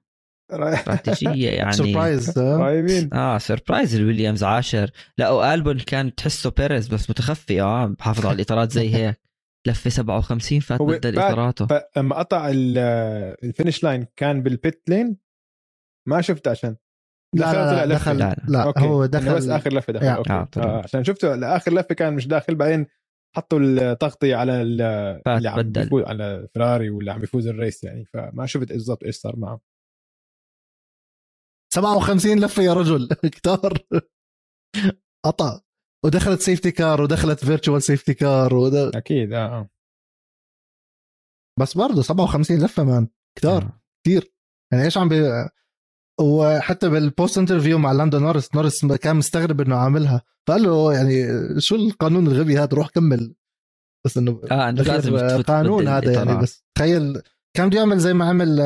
[0.54, 1.72] استراتيجيه يعني.
[1.72, 3.08] surprise آه.
[3.14, 4.92] آه surprise الويليامز عاشر.
[5.18, 7.62] لا وألبون كان تحسه بيريز بس متخفي.
[7.62, 9.24] آه بحافظ على الإطارات زي هيك.
[9.68, 11.68] لفة 57 فات بدل إطاراته.
[11.68, 12.78] فلما قطع ال-
[13.44, 15.18] ال finish line كان بال pit lane؟
[16.08, 16.76] ما شفت عشان.
[17.36, 17.96] لا لا, لا.
[17.96, 18.18] دخل.
[18.18, 18.58] لا، لا, لا.
[18.58, 18.80] لا أوكي.
[18.82, 19.36] هو إنه دخل.
[19.36, 20.06] بس آخر لفة دخل.
[20.06, 20.12] yeah.
[20.12, 20.34] okay.
[20.34, 20.48] آه،.
[20.58, 21.36] آه عشان شفته.
[21.36, 22.86] لاخر لفة كان مش داخل بعدين
[23.36, 26.04] حطوا التغطية على اللي عم بدل.
[26.08, 28.06] على فراري واللي عم بيفوز ال race يعني.
[28.06, 29.60] فما شفت بالضبط إيش صار معه.
[31.74, 33.10] 57 لفة يا رجل.
[33.36, 33.78] كتار
[35.26, 35.60] قطع
[36.06, 38.76] ودخلت safety car ودخلت virtual safety car ود...
[38.76, 39.70] أكيد آه آه.
[41.60, 43.08] بس برضه 57 لفة man
[43.38, 43.82] كتار آه.
[44.06, 44.34] كثير
[44.72, 45.50] يعني إيش عم بي...
[46.22, 50.22] وحتى بال post interview مع لاندو نورس نورس كان مستغرب إنه عاملها.
[50.48, 51.26] فقال له يعني
[51.62, 53.36] شو القانون الغبي هذا؟ روح كمل.
[54.06, 56.42] بس إنه آه انه غير لازم قانون هذا يعني.
[56.42, 57.22] بس تخيل
[57.58, 58.60] كان بده يعمل زي ما عمل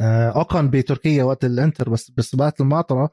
[0.00, 3.10] آه، آه، بتركيا وقت ال inter بس بسباقات الماطره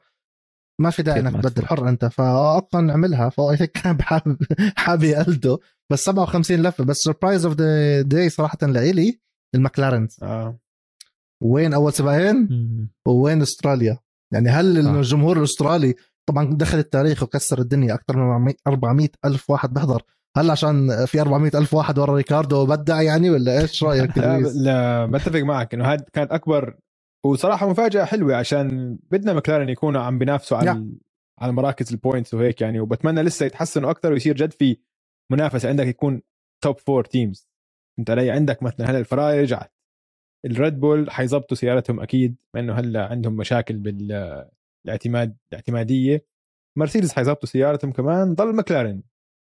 [0.80, 1.66] ما في داعي إنك تبدل.
[1.66, 2.04] حر أنت.
[2.04, 4.38] فاوكون عملها فهو هيك كان حابب
[4.76, 5.58] حابب يقلده
[5.92, 6.84] بس 57 لفة.
[6.84, 9.20] بس surprise of the day صراحة لإلي
[9.54, 10.16] المكلارنز.
[10.22, 10.58] آه.
[11.42, 12.90] وين أول سباقين مم.
[13.06, 13.98] ووين أستراليا؟
[14.32, 14.98] يعني هل آه.
[15.00, 15.94] الجمهور الأسترالي
[16.28, 20.02] طبعا دخل التاريخ وكسر الدنيا أكثر من 400 ألف واحد بيحضر
[20.38, 24.18] هل عشان في 400 ألف واحد ورا ريكاردو وبدع يعني ولا إيش رأيك
[24.64, 26.78] لا, بتفق معك إنه هذه كانت أكبر
[27.26, 30.72] وصراحة مفاجأة حلوة عشان بدنا مكلارن يكونوا عم بينافسوا على.
[30.72, 30.98] ال-
[31.40, 34.78] على مراكز ال points وهيك يعني وبتمنى لسه يتحسنوا أكثر ويصير جد في
[35.32, 36.22] منافسة عندك يكون
[36.64, 37.48] top four teams
[38.00, 39.72] انت علي؟ عندك مثلا هلا الفراري رجعت
[40.46, 46.26] الريد بول حيظبطوا سيارتهم أكيد مع إنه هلا عندهم مشاكل بالاعتماد الاعتمادية.
[46.78, 49.02] مرسيدس حيظبطوا سيارتهم كمان ضل مكلارن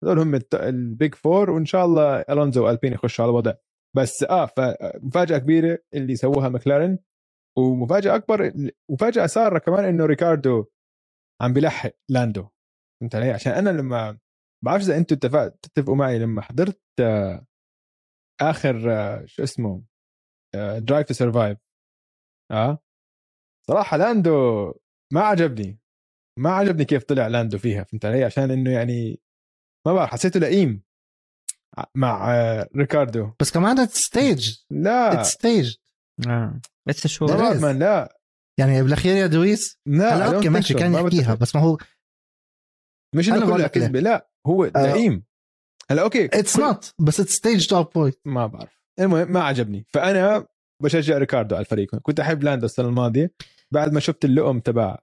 [0.04, 3.54] هذول هم ال big four وإن شاء الله ألونزو والبين يخشوا على الوضع.
[3.96, 6.98] بس آه فمفاجاه كبيرة اللي سووها مكلارن
[7.58, 8.52] ومفاجأة أكبر
[8.90, 10.64] مفاجأة سارة كمان إنه ريكاردو
[11.42, 12.48] عم بلحق لاندو.
[13.00, 14.18] فهمت علي؟ عشان أنا لما
[14.64, 15.16] بعرفش إذا أنتم
[15.62, 17.46] تتفقوا معي لما حضرت آه،
[18.40, 19.84] آخر آه، شو اسمه
[20.78, 21.58] Drive to Survive
[22.50, 22.78] آه.
[23.68, 24.32] صراحة لاندو
[25.12, 25.80] ما عجبني.
[26.38, 29.20] ما عجبني كيف طلع لاندو فيها فهمت علي؟ عشان إنه يعني
[29.86, 30.82] ما بعرف حسيته لئيم.
[31.94, 33.30] مع آه، ريكاردو.
[33.40, 35.22] بس كمان ستيج لا.
[35.22, 35.76] ستيج
[36.28, 36.60] آه.
[36.88, 37.26] اتس شو.
[37.26, 38.18] مان لا.
[38.58, 40.74] يعني بالأخير يا دويس لا هلا okay ماشي.
[40.74, 41.34] كان يحكيها.
[41.34, 41.78] بس ما هو
[43.14, 43.68] مش أنا انه بقول كلها.
[43.68, 44.70] كذبه لا هو آه.
[44.92, 45.24] لئيم.
[45.90, 48.80] هلا okay it's not بس it's staged to a point ما بعرف.
[49.00, 49.86] المهم ما عجبني.
[49.88, 50.46] فأنا
[50.82, 51.96] بشجع ريكاردو على الفريق.
[51.96, 53.30] كنت أحب لاندو السنة الماضية.
[53.70, 54.98] بعد ما شفت اللؤم تبع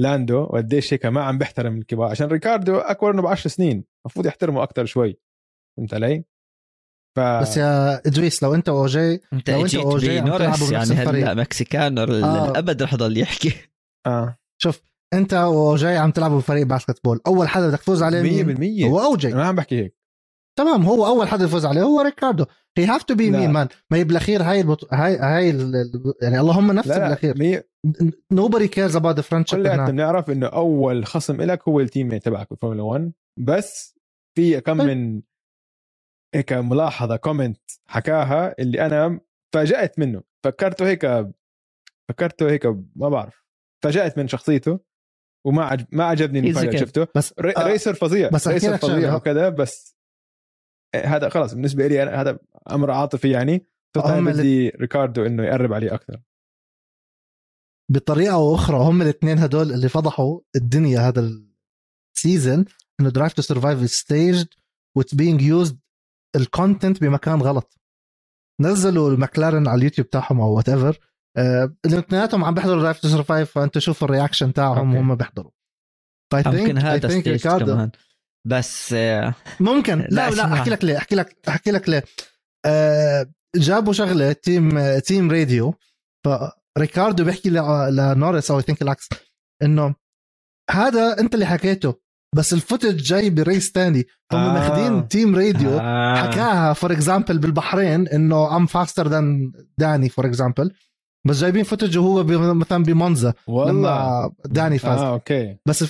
[0.00, 2.10] لاندو وقديش هيك ما عم بيحترم الكبار.
[2.10, 5.18] عشان ريكاردو أكبر منه ب 10 سنين المفروض يحترمه أكثر شوي.
[5.76, 6.24] فهمت علي؟
[7.16, 10.94] ف بس يا إدريس لو أنت واوجي أنت لو بنورس بنفس يعني.
[10.94, 12.06] هلا مكسيكانو آه.
[12.06, 13.54] للابد رح يضل يحكي.
[14.06, 14.38] آه.
[14.62, 14.82] شوف
[15.14, 19.28] أنت واوجي عم تلعبوا بفريق basketball أول حدا بدك تفوز عليه مين؟ 100% هو اوجي
[19.28, 19.99] أنا ما عم بحكي هيك.
[20.60, 22.44] تمام هو أول حدا يفوز عليه هو ريكاردو
[22.78, 23.30] he have to be.
[23.30, 24.94] مين man ما هي بالاخير هاي البط...
[24.94, 25.72] هاي هاي ال...
[26.22, 27.62] يعني اللهم لا بالاخير مية-
[28.34, 29.90] nobody cares about the friendship هناك.
[29.90, 33.98] بنعرف إنه أول خصم لك هو ال teammate تبعك بالفورمولا 1 بس
[34.36, 34.88] في كم طيب.
[34.88, 35.22] من
[36.34, 39.20] هيك ملاحظة comment حكاها اللي أنا
[39.54, 41.26] فاجأت منه فكرته هيك
[42.10, 43.44] فكرته هيك ما بعرف
[43.84, 44.80] فاجأت من شخصيته
[45.46, 46.78] وما عجب ما عجبني اللي.
[46.78, 47.52] شفته بس ra...
[47.56, 49.14] آه، racer فظيع بس racer فظيع.
[49.14, 49.99] وكذا بس
[50.96, 52.38] هذا خلاص بالنسبة لي أنا هذا
[52.70, 53.66] أمر عاطفي يعني.
[53.96, 56.20] صرت هم أنا اللي- بدي ريكاردو إنه يقرب عليه أكثر.
[57.90, 61.30] بطريقة أو أخرى هم الاثنين هدول اللي فضحوا الدنيا هذا
[62.16, 62.64] ال season
[63.00, 64.44] إنه Drive to Survive staged
[64.96, 65.78] و it's being used
[66.36, 67.78] ال content بمكان غلط.
[68.60, 70.98] نزلوا المكلارن على اليوتيوب تاعهم أو whatever
[71.86, 74.94] الاثنيناتهم عم بيحضروا Drive to Survive فأنت شوف ال reaction تاعهم.
[74.94, 75.50] وهم بيحضروا.
[76.32, 77.90] ف I يمكن think I ريكاردو كمان.
[78.46, 78.92] بس
[79.60, 80.52] ممكن لا، لا لا.
[80.54, 82.04] أحكي لك ليه أحكي لك أحكي لك ليه
[82.66, 83.26] آه
[83.56, 85.74] جابوا شغلة team team radio
[86.78, 89.08] ريكاردو بيحكي ل- لنوريس أو I think العكس
[89.62, 89.94] إنه
[90.70, 91.94] هذا أنت اللي حكيته
[92.36, 94.38] بس ال footage جاي بريس تاني هم.
[94.38, 94.52] آه.
[94.52, 100.72] ماخذين team radio آه، حكاها for example بالبحرين إنه I'm faster than داني for example
[101.26, 103.70] بس جايبين footage وهو ب- مثلا بمونزا والله.
[103.72, 104.98] لما داني فاز.
[104.98, 105.56] آه okay.
[105.68, 105.84] بس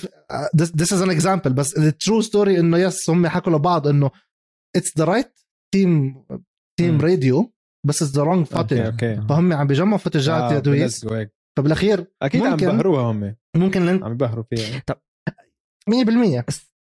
[0.55, 4.11] this is an example بس ال true story إنه yes هم حكوا لبعض إنه
[4.75, 5.39] it's the right
[5.73, 6.23] team
[6.79, 7.01] team.
[7.01, 7.53] radio
[7.87, 11.07] بس it's the wrong footage okay فهم عم بيجمعوا footageات آه، يا دويس.
[11.57, 13.35] فبالاخير أكيد عم ممكن- بهروها هم.
[13.55, 14.03] ممكن لن...
[14.03, 14.81] عم يبهروا فيها.
[15.89, 16.43] 100%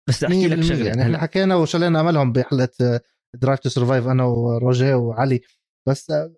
[0.09, 0.87] بس أحكي لك 100% شغلة.
[0.87, 3.01] يعني إحنا حكينا وشلينا أملهم بحلقة
[3.35, 5.41] درايف تو سرفايف أنا وروجيه وعلي.
[5.89, 6.33] بس آه،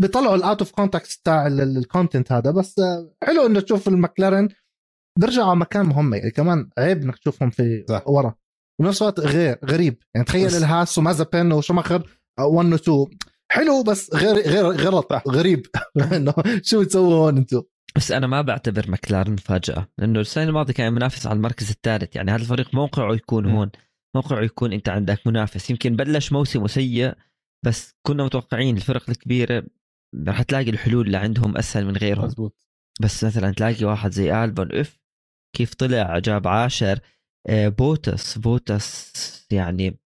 [0.00, 4.48] بيطلعوا ال out of context تاع ال content هذا بس آه، حلو إنه تشوف المكلارن
[5.20, 8.08] بيرجعوا على مكان مهم يعني كمان عيب إنك تشوفهم في صح.
[8.08, 8.34] ورا
[8.80, 13.06] وبنفس الوقت غير غريب يعني تخيل الهاس ومازابين وشوماخر 1 و 2
[13.52, 15.12] حلو بس غير غير غلط.
[15.28, 15.66] غريب
[16.16, 17.62] إنه شو بتسووا هون أنتم
[17.96, 22.30] بس أنا ما بعتبر مكلارن مفاجأة لأنه السنة الماضية كان منافس على المركز الثالث يعني
[22.30, 23.46] هذا الفريق موقعه يكون.
[23.46, 23.70] هون
[24.16, 27.14] موقعه يكون أنت عندك منافس يمكن بلش موسمه سيء
[27.64, 29.64] بس كنا متوقعين الفرق الكبيرة
[30.28, 32.24] رح تلاقي الحلول اللي عندهم أسهل من غيرهم.
[32.24, 32.66] مزبوط.
[33.00, 35.00] بس مثلا تلاقي واحد زي ال P1 إف
[35.56, 36.98] كيف طلع جاب عاشر
[37.46, 38.38] آه، بوتس.
[38.38, 39.12] بوتس
[39.50, 39.98] يعني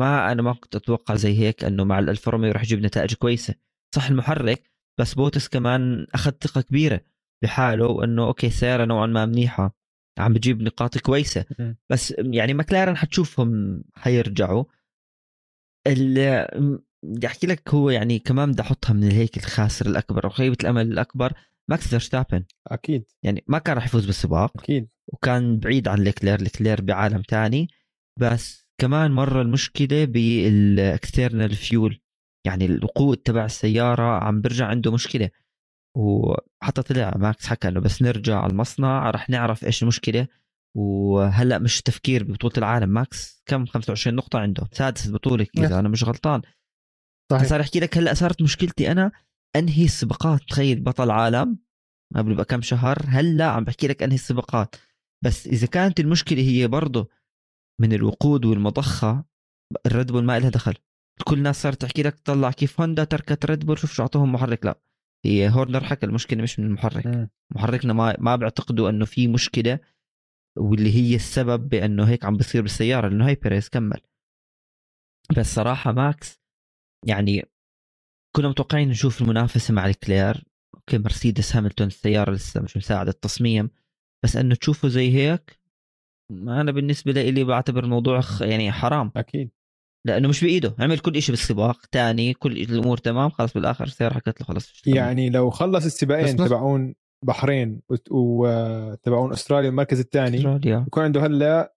[0.00, 3.54] ما أنا ما كنت أتوقع زي هيك إنه مع الالفا روميو راح يجيب نتائج كويسة.
[3.94, 7.00] صح المحرك بس بوتس كمان أخذ ثقة كبيرة
[7.42, 9.76] بحاله وانه okay السياره نوعا ما منيحة
[10.18, 11.44] عم بجيب نقاط كويسة.
[11.90, 14.64] بس يعني مكلارن حتشوفهم حيرجعوا.
[17.04, 20.92] بدي أحكي لك هو يعني كمان بدي أحطها من هيك الخاسر الأكبر أو خيبة الأمل
[20.92, 21.32] الأكبر
[21.70, 22.44] ماكس فيرستابن.
[22.66, 23.04] أكيد.
[23.22, 24.88] يعني ما كان راح يفوز بالسباق أكيد.
[25.12, 27.68] وكان بعيد عن ليكلير ليكلير بعالم تاني
[28.20, 32.00] بس كمان مرة المشكلة بال external fuel
[32.46, 35.30] يعني الوقود تبع السيارة عم برجع عنده مشكلة.
[35.96, 40.26] وحتى طلع ماكس حكى إنه بس نرجع على المصنع رح نعرف إيش المشكلة.
[40.76, 45.06] وهلأ مش تفكير ببطولة العالم ماكس كم؟ 25 نقطة عنده سادس
[45.54, 45.64] yes.
[45.64, 46.42] إذا أنا مش غلطان.
[47.32, 47.48] صحيح.
[47.48, 49.12] صار أحكي لك هلأ صارت مشكلتي أنا
[49.56, 50.40] أنهي السباقات.
[50.48, 51.58] تخيل بطل عالم
[52.16, 54.76] قبل بقى كم شهر هلأ عم بحكي لك أنهي السباقات.
[55.24, 57.08] بس إذا كانت المشكلة هي برضه
[57.80, 59.24] من الوقود والمضخة
[59.86, 60.74] الريد بول ما لها دخل.
[61.24, 64.64] كل الناس صارت تحكي لك طلع كيف هوندا تركت ريد بول شوف شو أعطوهم محرك.
[64.66, 64.78] لا
[65.24, 67.30] هي هورنر حكى المشكلة مش من المحرك.
[67.54, 69.78] محركنا ما ما بيعتقدوا إنه في مشكلة
[70.58, 74.00] واللي هي السبب بأنه هيك عم بصير بالسيارة لأنه هاي بيريز كمل.
[75.36, 76.40] بس صراحة ماكس
[77.06, 77.44] يعني
[78.36, 80.44] كنا متوقعين نشوف المنافسة مع لكلير.
[80.74, 83.70] okay مرسيدس هاملتون السيارة لسه مش مساعد التصميم.
[84.24, 85.58] بس إنه تشوفه زي هيك
[86.32, 89.12] ما أنا بالنسبة لي بعتبر الموضوع يعني حرام.
[89.16, 89.50] أكيد.
[90.06, 94.40] لأنه مش بإيده عمل كل شيء بالسباق تاني كل الأمور تمام خلاص بالآخر السيارة حكت
[94.40, 100.84] له خلاص يعني لو خلص السباقين تبعون بحرين وت- وتبعون أستراليا المركز الثاني أستراليا.
[100.86, 101.74] يكون عنده هلأ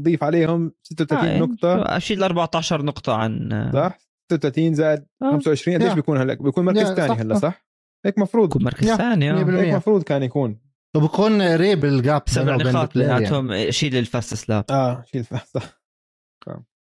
[0.00, 1.82] ضيف عليهم 36 آه، نقطة.
[1.96, 3.98] أشيل 14 نقطة عن صح؟
[4.32, 5.30] 36 زائد آه.
[5.30, 5.94] 25 قديش يا.
[5.94, 7.66] بيكون هلا بيكون مركز ثاني هلا صح.
[8.06, 9.44] هيك مفروض يكون مركز ثاني آه.
[9.44, 9.48] 100%.
[9.48, 10.60] هيك مفروض كان يكون
[10.96, 12.98] وبكون قريب ال gap سبع نقاط.
[12.98, 15.80] بيناتهم شيل ال fastest lap آه شيل صح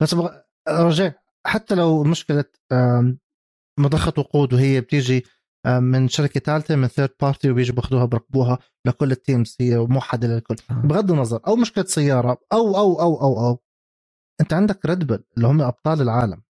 [0.03, 0.31] بس بغ...
[0.69, 2.45] رجاء حتى لو مشكلة
[3.79, 5.25] مضخة وقود وهي بتيجي
[5.67, 10.57] من شركة ثالثة من third party وبيجوا باخذوها بركبوها لكل ال teams هي موحده للكل
[10.71, 10.75] آه.
[10.75, 13.63] بغض النظر أو مشكلة سيارة أو أو أو أو أو
[14.41, 16.43] أنت عندك ريد بول اللي هم أبطال العالم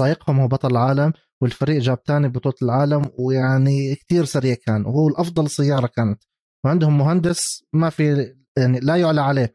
[0.00, 5.50] سائقهم هو بطل العالم والفريق جاب ثاني بطولة العالم ويعني كتير سريع كان وهو الأفضل
[5.50, 6.22] سيارة كانت.
[6.64, 9.54] وعندهم مهندس ما في يعني لا يعلى عليه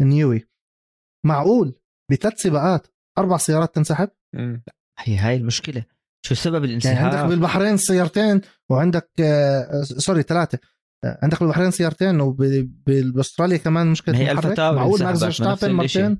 [0.00, 0.48] نيوي.
[1.26, 1.74] معقول؟
[2.10, 2.86] بثلاث سباقات.
[3.18, 4.62] أربع سيارات تنسحب؟ مم.
[4.98, 5.84] هي هاي المشكلة.
[6.26, 10.58] شو سبب يعني الانسحاب؟ عندك بالبحرين سيارتين وعندك آه sorry ثلاثة.
[11.04, 15.72] آه، عندك بالبحرين سيارتين وباستراليا كمان مشكلة ما هي تاوري معقول ماكس فيرستابن.
[15.72, 16.16] مرتين؟ آه،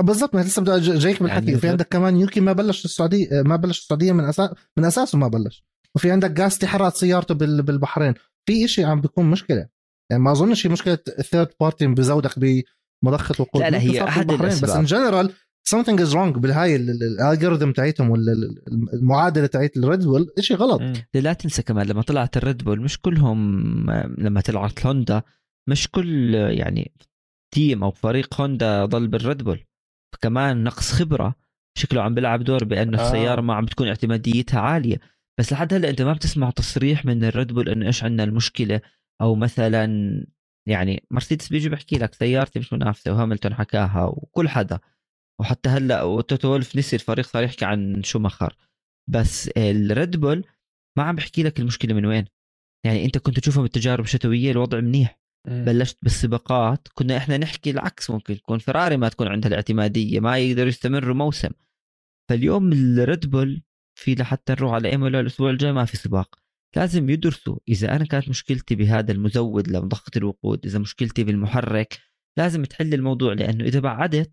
[0.00, 1.44] بالضبط ما لسه جايك بالحكي.
[1.44, 4.84] يعني وفي عندك كمان يوكي ما بلش السعودية آه، ما بلش السعودية من أساس من
[4.84, 5.64] أساسه ما بلش.
[5.96, 8.14] وفي عندك جاسلي حرقت سيارته بال- بالبحرين.
[8.48, 9.66] في إشي عم بيكون مشكلة.
[10.10, 10.98] يعني ما أظنش هي مشكلة
[11.30, 13.62] third party بزودك بمضخه وقود.
[13.62, 14.70] لا، لا، هي أحد بالبحرين، بس.
[14.70, 15.32] in general
[15.74, 20.56] something is wrong بالهاي ال algorithm تاعتهم ولا ال- ال- المعادلة تاعت الريد بول شيء
[20.56, 20.80] غلط.
[21.14, 25.22] لا تنسى كمان لما طلعت الريد بول مش كلهم آه، لما طلعت هوندا
[25.68, 26.92] مش كل آه، يعني
[27.54, 29.64] تيم أو فريق هوندا ضل بالريد بول
[30.14, 31.34] فكمان نقص خبرة
[31.78, 33.06] شكله عم بيلعب دور بأنه آه.
[33.06, 35.00] السيارة ما عم بتكون اعتماديتها عالية.
[35.40, 38.80] بس لحد هلأ أنت ما بتسمع تصريح من الريد بول إنه إيش عندنا المشكلة؟
[39.22, 39.86] أو مثلا
[40.68, 44.78] يعني مرسيدس بيجي بحكي لك سيارتي مش منافسة وهاملتون حكاها وكل حدا.
[45.40, 48.56] وحتى هلأ وتوتو وولف نسي الفريق صار يحكي عن شوماخر
[49.10, 50.44] بس الريد بول
[50.98, 52.24] ما عم بحكي لك المشكلة من وين.
[52.86, 55.20] يعني أنت كنت تشوفها بالتجارب الشتوية الوضع منيح.
[55.48, 60.68] بلشت بالسباقات كنا إحنا نحكي العكس ممكن تكون فيراري ما تكون عندها الاعتمادية ما يقدروا
[60.68, 61.50] يستمروا موسم.
[62.28, 63.62] فاليوم الريد بول
[63.94, 66.38] في لحتى نروح على ايمولا الأسبوع الجاي ما في سباق.
[66.76, 71.98] لازم يدرسوا إذا أنا كانت مشكلتي بهذا المزود لمضخه الوقود إذا مشكلتي بالمحرك
[72.38, 74.32] لازم تحل الموضوع لأنه إذا بعدت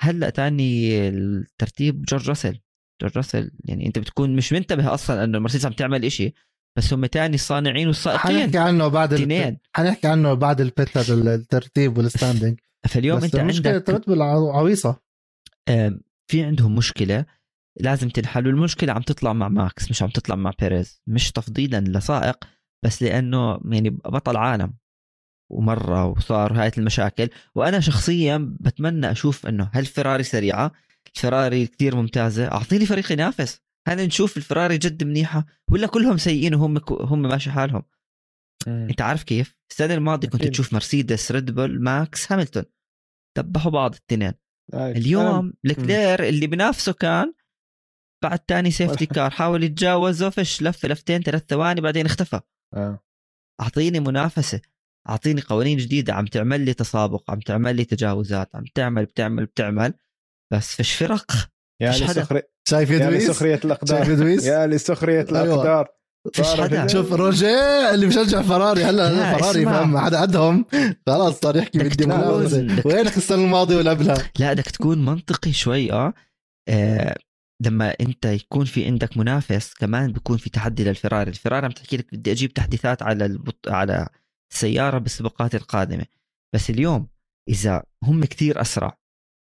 [0.00, 2.60] هلأ تاني الترتيب جورج راسل.
[3.02, 6.34] جورج راسل يعني أنت بتكون مش منتبه أصلا إنه المرسيدس عم تعمل إشي.
[6.76, 8.40] بس هم تاني الصانعين والسائقين.
[8.40, 9.14] حنحكي عنه بعد
[9.74, 14.96] حنحكي عنه بعد البيت الترتيب وال standing فاليوم أنت عندك بول عويصه
[16.28, 17.24] في عندهم مشكلة
[17.80, 21.02] لازم تنحل والمشكلة عم تطلع مع ماكس مش عم تطلع مع بيريز.
[21.06, 22.44] مش تفضيلا لسائق
[22.84, 24.74] بس لأنه يعني بطل عالم.
[25.50, 27.28] ومرة وصار هاي المشاكل.
[27.54, 30.72] وأنا شخصيا بتمنى أشوف إنه هل فيراري سريعة؟
[31.16, 32.52] الفيراري كثير ممتازة.
[32.52, 33.60] أعطيني فريق ينافس.
[33.86, 37.82] هل نشوف الفيراري جد منيحة ولا كلهم سيئين وهم هم ماشي حالهم
[38.66, 38.86] مم.
[38.90, 40.44] أنت عارف كيف السنة الماضية كنت.
[40.44, 42.64] تشوف مرسيدس ريد بول ماكس هاملتون
[43.38, 44.32] دبحوا بعض الاثنين
[44.74, 44.92] هاي.
[44.92, 47.32] اليوم لكلير اللي بنافسه كان
[48.24, 52.40] بعد تاني safety car حاول يتجاوزه فش لفه لفتين ثلاث ثواني بعدين اختفى
[52.74, 53.00] آه.
[53.60, 54.60] أعطيني منافسة
[55.08, 59.94] أعطيني قوانين جديدة عم تعمل لي تسابق عم تعمل لي تجاوزات عم تعمل بتعمل بتعمل
[60.52, 61.90] بس فيش فرق يا.
[61.90, 65.44] لسخرية شايف يا ادويس لسخرية شايف الاقدار ادويس يا لسخرية أيوة.
[65.44, 65.88] الأقدار.
[66.32, 66.86] فيش حدا.
[66.86, 68.84] شوف روجيه اللي بشجع فراري.
[68.84, 69.64] هلا لا، هلا فراري.
[69.64, 70.66] فاهم؟ حدا قدهم
[71.06, 72.04] خلاص صار يحكي بدي
[72.84, 76.14] وينك السنة الماضية ولا قبلها؟ لا بدك تكون منطقي شوي آه.
[76.68, 77.16] آه،
[77.62, 81.30] لما أنت يكون في عندك منافس كمان بيكون في تحدي للفراري.
[81.30, 83.68] الفراري عم تحكي لك بدي أجيب تحديثات على البط...
[83.68, 84.08] على
[84.52, 86.04] السيارة بالسباقات القادمة.
[86.54, 87.08] بس اليوم
[87.48, 88.98] إذا هم كتير أسرع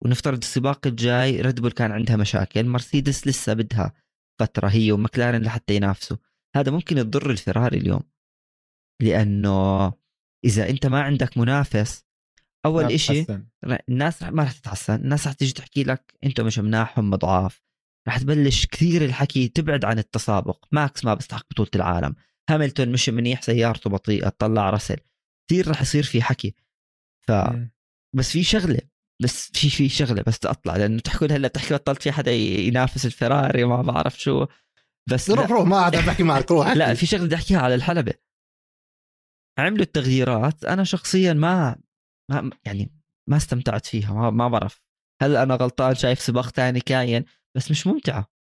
[0.04, 3.92] ونفترض السباق الجاي ريد بول كان عندها مشاكل مرسيدس لسه بدها
[4.40, 6.16] فترة هي ومكلارن لحتى ينافسوا.
[6.56, 8.02] هذا ممكن يضر الفراري اليوم.
[9.02, 9.92] لأنه
[10.44, 12.04] إذا أنت ما عندك منافس
[12.82, 13.26] نعم، إشي
[13.88, 14.94] الناس ما رح تتحسن.
[14.94, 17.62] الناس رح تيجي تحكي لك أنتم مش مناح هم ضعاف
[18.08, 20.64] رح تبلش كثير الحكي تبعد عن التسابق.
[20.72, 22.14] ماكس ما بيستحق بطولة العالم.
[22.50, 24.96] هاملتون مش منيح سيارته بطيئة طلع رسل
[25.48, 26.54] كثير رح يصير في حكي.
[27.26, 27.32] ف.
[28.16, 28.80] بس في شغلة.
[29.22, 33.06] بس في في شغلة بس تطلع لأنه تحكوا لي هلأ بتحكي بطلت في حدا ينافس
[33.06, 34.46] الفراري ما بعرف شو.
[35.10, 36.94] بس روح لا, روح ما عاد بحكي معك روح لا.
[36.94, 38.14] في شغلة بدي أحكيها على الحلبة.
[39.58, 41.76] عملوا التغييرات أنا شخصيا ما,
[42.30, 42.90] ما يعني
[43.26, 44.80] ما استمتعت فيها ما, ما بعرف.
[45.22, 48.38] هل أنا غلطان شايف سباق ثاني كاين بس مش ممتعة.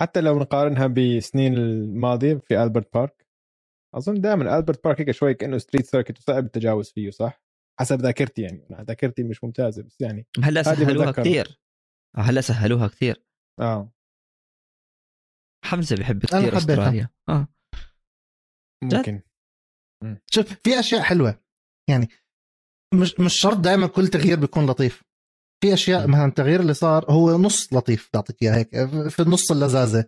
[0.00, 3.26] حتى لو نقارنها بسنين الماضية في ألبرت بارك
[3.94, 7.47] أظن دائما ألبرت بارك هيك شوي كأنه street circuit وصعب التجاوز فيه صح؟
[7.80, 8.66] حسب ذاكرتي يعني.
[8.70, 11.12] أنا ذاكرتي مش ممتازة بس يعني هلا سهلوها.
[11.12, 11.60] كثير
[12.16, 13.24] هلا سهلوها كثير
[13.60, 13.92] آه.
[15.64, 16.56] حمزة بحب أنا كثير.
[16.56, 17.08] أستراليا.
[17.28, 17.48] آه.
[18.84, 19.22] ممكن.
[20.30, 21.40] شوف في أشياء حلوة.
[21.90, 22.08] يعني
[22.94, 25.04] مش مش شرط دائما كل تغيير بيكون لطيف.
[25.64, 28.68] في أشياء مثلا التغيير اللي صار هو نص لطيف بعطيك اياه هيك
[29.08, 30.06] في النص اللذاذة.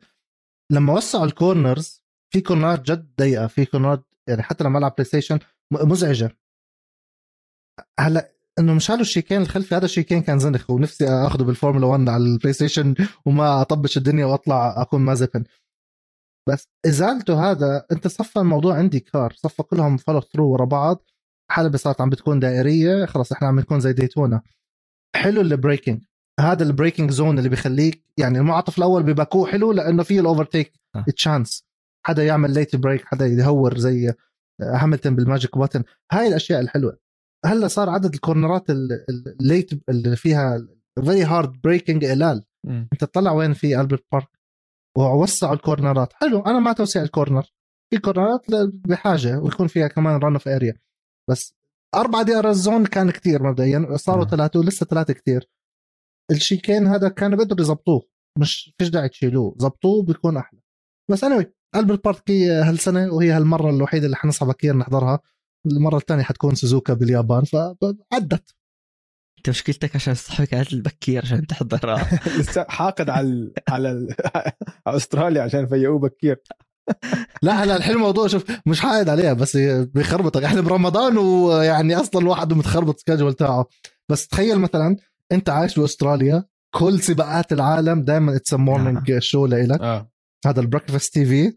[0.72, 4.78] لما وسعوا ال corners في corner ات جد ضيقة في corner ات يعني حتى لما
[4.78, 5.38] العب بلاي ستيشن
[5.72, 6.39] مزعجة.
[8.00, 12.08] هلا إنه مشالوا ال chicane الخلفي؟ هذا ال chicane كان زنخ ونفسي اخذه بالفورمولا 1
[12.08, 12.94] على البلاي ستيشن
[13.26, 15.44] وما أطبش الدنيا وأطلع أكون مازيبن
[16.48, 21.04] بس ازالته هذا أنت صفى الموضوع عندي صار صفى كلهم follow through ورا بعض.
[21.50, 24.42] حلبة صارت عم بتكون دائرية خلص إحنا عم نكون زي ديتونا.
[25.16, 26.04] حلو ال braking
[26.40, 30.72] هذا ال braking zone اللي بيخليك يعني المنعطف الأول بيبقى حلو لأنه فيه ال overtake
[31.16, 31.64] chance
[32.06, 34.14] حدا يعمل late brake حدا يهور زي
[34.60, 36.98] هاملتون بال magic button هاي الأشياء الحلوة.
[37.44, 40.66] هلا صار عدد الكورنرات الليت اللي فيها
[41.04, 42.44] very hard braking قلال
[42.92, 44.28] أنت تطلع وين في البرت بارك
[44.98, 46.12] ووسعوا ال corner ات.
[46.12, 47.52] حلو أنا مع توسيع ال corner.
[47.90, 48.46] في corner ات
[48.88, 50.80] بحاجة ويكون فيها كمان run off area
[51.30, 51.54] بس
[51.94, 55.50] اربعه DRS zone كان كثير مبدئيا صاروا ثلاثة ولسه ثلاثة كثير
[56.30, 60.60] ال chicane هذا كانوا بدهم يظبطوه مش فيش داعي تشيلوه ظبطوه بيكون أحلى.
[61.10, 65.20] بس أنا قلب البارك هالسنة وهي هالمرة الوحيدة اللي حنصحى بكير نحضرها.
[65.66, 68.54] المرة الثانية حتكون سوزوكا باليابان فعدت
[69.40, 74.06] أنت مشكلتك عشان صحيك قالت البكير عشان تحضرها لسه حاقد على على
[74.86, 76.36] أستراليا عشان فيقوه بكير.
[77.42, 79.56] لا لا الحين الموضوع شوف مش حاقد عليها بس
[79.94, 83.66] بيخربطك إحنا برمضان ويعني أصلا الواحد متخربط سكاجول تاعه.
[84.08, 84.96] بس تخيل مثلا
[85.32, 86.44] أنت عايش بأستراليا
[86.74, 89.80] كل سباقات العالم دائما it's morning show لإلك.
[89.80, 90.10] آه.
[90.46, 91.52] هذا ال breakfast TV.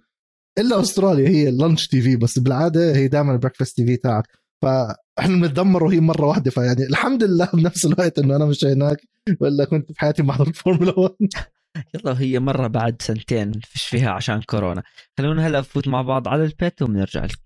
[0.57, 4.27] إلا أستراليا هي ال lunch TV بس بالعادة هي دائما ال breakfast TV تاعك.
[4.61, 8.97] فإحنا بنتذمر وهي مرة واحدة فيعني الحمد لله بنفس الوقت إنه أنا مش هناك
[9.39, 11.13] ولا كنت في حياتي ما فورمولا 1
[11.95, 14.83] يلا هي مرة بعد سنتين فيش فيها عشان كورونا.
[15.17, 17.42] خلونا هلأ نفوت مع بعض على البيت وبنرجع لكم.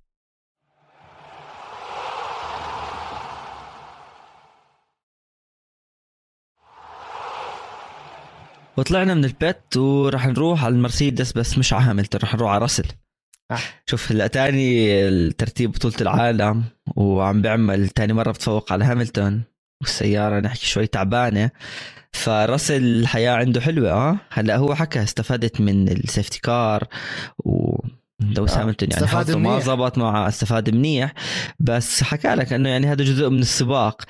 [8.77, 12.85] وطلعنا من البيت وراح نروح على المرسيدس بس مش على هاملتون راح نروح على راسل.
[13.51, 13.59] آه.
[13.85, 16.63] شوف هلا تاني الترتيب بطولة العالم
[16.95, 19.43] وعم بيعمل تاني مرة بتفوق على هاملتون
[19.81, 21.51] والسيارة نحكي شوي تعبانة.
[22.13, 26.83] فراسل الحياة عنده حلوة آه؟ هلا هو حكى استفادت من ال safety car
[27.39, 27.77] و
[28.19, 28.61] لويس آه.
[28.61, 31.13] هاملتون يعني حظه ما زبط معه استفاد منيح.
[31.59, 34.01] بس حكى لك إنه يعني هذا جزء من السباق.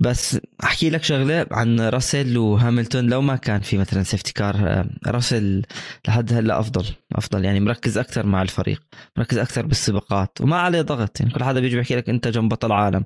[0.00, 3.06] بس أحكي لك شغلة عن راسل وهاملتون.
[3.06, 5.62] لو ما كان في مثلا سيفتي كار آه، راسل
[6.08, 7.44] لحد هلأ أفضل أفضل.
[7.44, 8.82] يعني مركز أكثر مع الفريق
[9.16, 11.20] مركز أكثر بالسباقات وما عليه ضغط.
[11.20, 13.04] يعني كل حدا بيجي بيحكي لك أنت جنب بطل عالم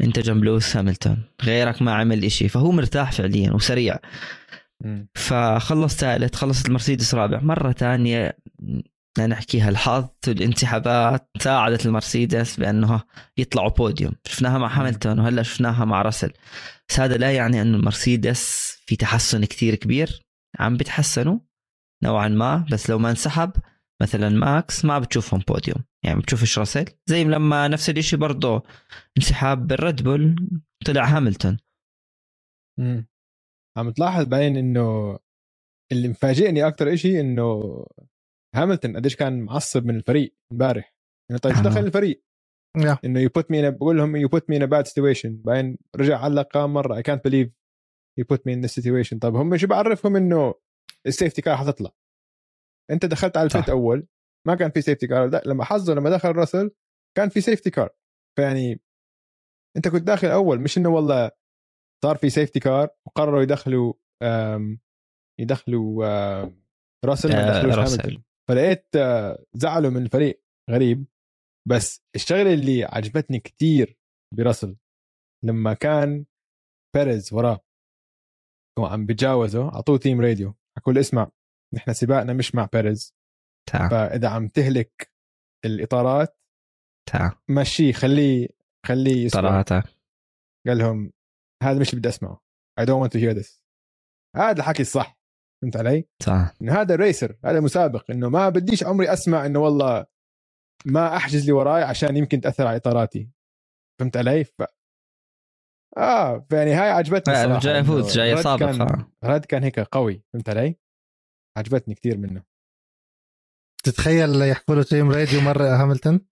[0.00, 1.22] أنت جنب لويس هاملتون.
[1.42, 3.98] غيرك ما عمل إشي فهو مرتاح فعليا وسريع.
[5.14, 7.40] فخلص ثالث خلصت المرسيدس رابع.
[7.40, 8.36] مرة ثانية
[9.18, 9.68] نحكيها.
[9.68, 13.02] الحظ والانسحابات ساعدت المرسيدس بأنه
[13.38, 14.12] يطلعوا بوديوم.
[14.26, 16.32] شفناها مع هاملتون وهلأ شفناها مع راسل.
[16.88, 20.26] بس هذا لا يعني أنه المرسيدس في تحسن كتير كبير.
[20.58, 21.38] عم بيتحسنوا
[22.04, 23.52] نوعا ما بس لو ما انسحب
[24.02, 25.84] مثلا ماكس ما بتشوفهم بوديوم.
[26.04, 26.84] يعني بتشوفش راسل.
[27.06, 28.62] زي لما نفس الإشي برضه
[29.18, 30.48] انسحاب بالريد بول
[30.86, 31.58] طلع هاملتون.
[32.78, 33.06] امم
[33.76, 35.18] عم تلاحظ بعدين إنه
[35.92, 37.86] اللي مفاجئني أكثر إشي إنه
[38.62, 40.94] هاملتون قديش كان معصب من الفريق امبارح.
[41.30, 42.22] انه طيب دخل الفريق؟
[42.78, 42.96] yeah.
[43.04, 46.48] إنه you put me بقول لهم you put me in bad situation بعدين رجع علق
[46.52, 47.52] كم مرة اي كانت بليف
[48.18, 50.54] يو بوت مي ان سيتويشن طيب هم شو بعرفهم إنه
[51.06, 51.90] ال safety car حتطلع؟
[52.90, 54.06] أنت دخلت على ال pit أول
[54.46, 56.70] ما كان في safety car لا لما حظه لما دخل راسل
[57.16, 57.90] كان في safety car
[58.38, 58.80] فيعني
[59.76, 61.30] أنت كنت داخل أول مش إنه والله
[62.04, 63.94] صار في safety car وقرروا يدخلوا
[65.40, 66.04] يدخلوا
[67.04, 68.18] راسل ما آه، دخلوش
[68.48, 71.06] فلقيت آه، زعلوا من الفريق غريب.
[71.68, 73.98] بس الشغلة اللي عجبتني كتير
[74.34, 74.76] براسل
[75.44, 76.24] لما كان
[76.96, 77.60] بيريز وراه
[78.78, 81.30] وعم بتجاوزه أعطوه team radio حكوا له اسمع
[81.74, 83.14] نحن سباقنا مش مع بيريز.
[83.70, 83.90] تعال.
[83.90, 85.12] فإذا عم تهلك
[85.64, 86.40] الإطارات
[87.10, 88.48] تعال مشيه خليه
[88.86, 89.40] خليه يسمع
[90.66, 91.12] قال لهم
[91.62, 92.42] هذا مش اللي بدي أسمعه.
[92.80, 93.62] Don't want to hear this.
[94.36, 95.17] هذا الحكي الصح.
[95.62, 100.06] فهمت علي؟ صح انه هذا ريسر هذا مسابق إنه ما بديش عمري أسمع إنه والله
[100.86, 103.30] ما أحجز لي وراي عشان يمكن تأثر على إطاراتي
[104.00, 104.62] فهمت علي؟ ف...
[105.96, 108.80] آه يعني هاي عجبتني صراحة جاي يفوز جاي سابق كان...
[108.80, 109.12] آه.
[109.24, 110.76] رد كان هيك قوي فهمت علي؟
[111.58, 112.44] عجبتني كثير منه
[113.84, 116.26] تتخيل يحكوا له تيم راديو مرة هاملتون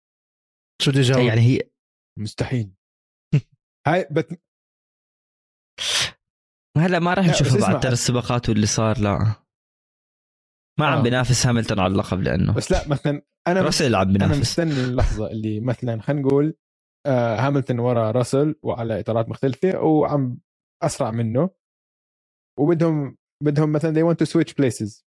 [0.83, 1.70] شو بده يجاوب يعني هي
[2.18, 2.74] مستحيل
[3.87, 4.41] هاي بت...
[6.77, 9.18] هلا ما راح نشوفه بعد ترى السباقات واللي صار لا.
[10.79, 11.03] ما عم آه.
[11.03, 12.55] بينافس هاملتون على اللقب لأنه.
[12.55, 14.33] بس لا مثلا أنا راسل عم بينافس.
[14.33, 16.55] أنا مستني اللحظة اللي مثلا خلينا نقول
[17.07, 20.39] آه هاملتون ورا راسل وعلى إطارات مختلفة وعم
[20.83, 21.51] أسرع منه.
[22.59, 25.05] وبدهم بدهم مثلا they want to switch places.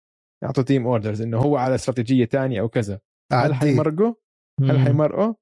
[0.44, 3.00] يعطوا team orders إنه هو على استراتيجية تانية أو كذا.
[3.32, 4.14] هل حيمرقوا؟
[4.60, 5.34] هل حيمرقوا؟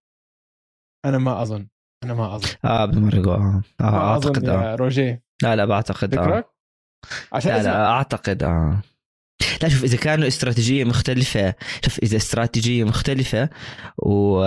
[1.04, 1.68] أنا ما أظن.
[2.04, 2.48] أنا ما أظن.
[2.64, 3.34] آه بمرقوا.
[3.34, 4.74] آه, آه أعتقد آه.
[4.74, 5.21] روجيه.
[5.42, 6.44] لا لا بعتقد آه.
[7.32, 8.82] عشان لا لا أعتقد آه.
[9.62, 11.54] لا شوف إذا كانوا استراتيجية مختلفة
[11.84, 13.48] شوف إذا استراتيجية مختلفة
[13.98, 14.42] و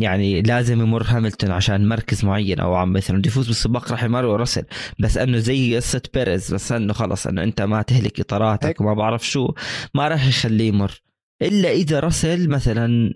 [0.00, 4.24] يعني لازم يمر هاملتون عشان مركز معين أو عم مثلا بده يفوز بالسباق راح يمر
[4.24, 4.64] راسل.
[4.98, 9.26] بس إنه زي قصة بيريز بس إنه خلص إنه أنت ما تهلك إطاراتك وما بعرف
[9.26, 9.52] شو
[9.94, 11.02] ما راح يخليه يمر.
[11.42, 13.14] إلا إذا راسل مثلا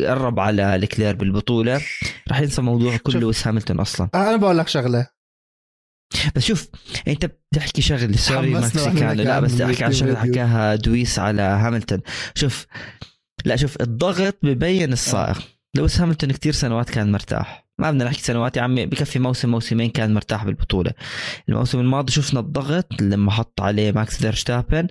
[0.00, 1.80] قرب على لكلير بالبطولة
[2.28, 4.08] راح ينسى موضوع كله لويس هاملتون أصلا.
[4.14, 5.17] أنا بقول لك شغلة.
[6.34, 6.68] بس شوف
[7.08, 12.00] أنت بتحكي شغله سوري مكسيكانو لا بس أحكي عن شغله حكاها لويس هاملتون.
[12.34, 12.66] شوف
[13.44, 15.38] لا شوف الضغط ببين السائق
[15.76, 17.68] لويس هاملتون كثير سنوات كان مرتاح.
[17.78, 20.92] ما بدنا نحكي سنوات يا عمي بكفي موسم موسمين كان مرتاح بالبطولة.
[21.48, 24.86] الموسم الماضي شفنا الضغط لما حط عليه ماكس فيرشتابن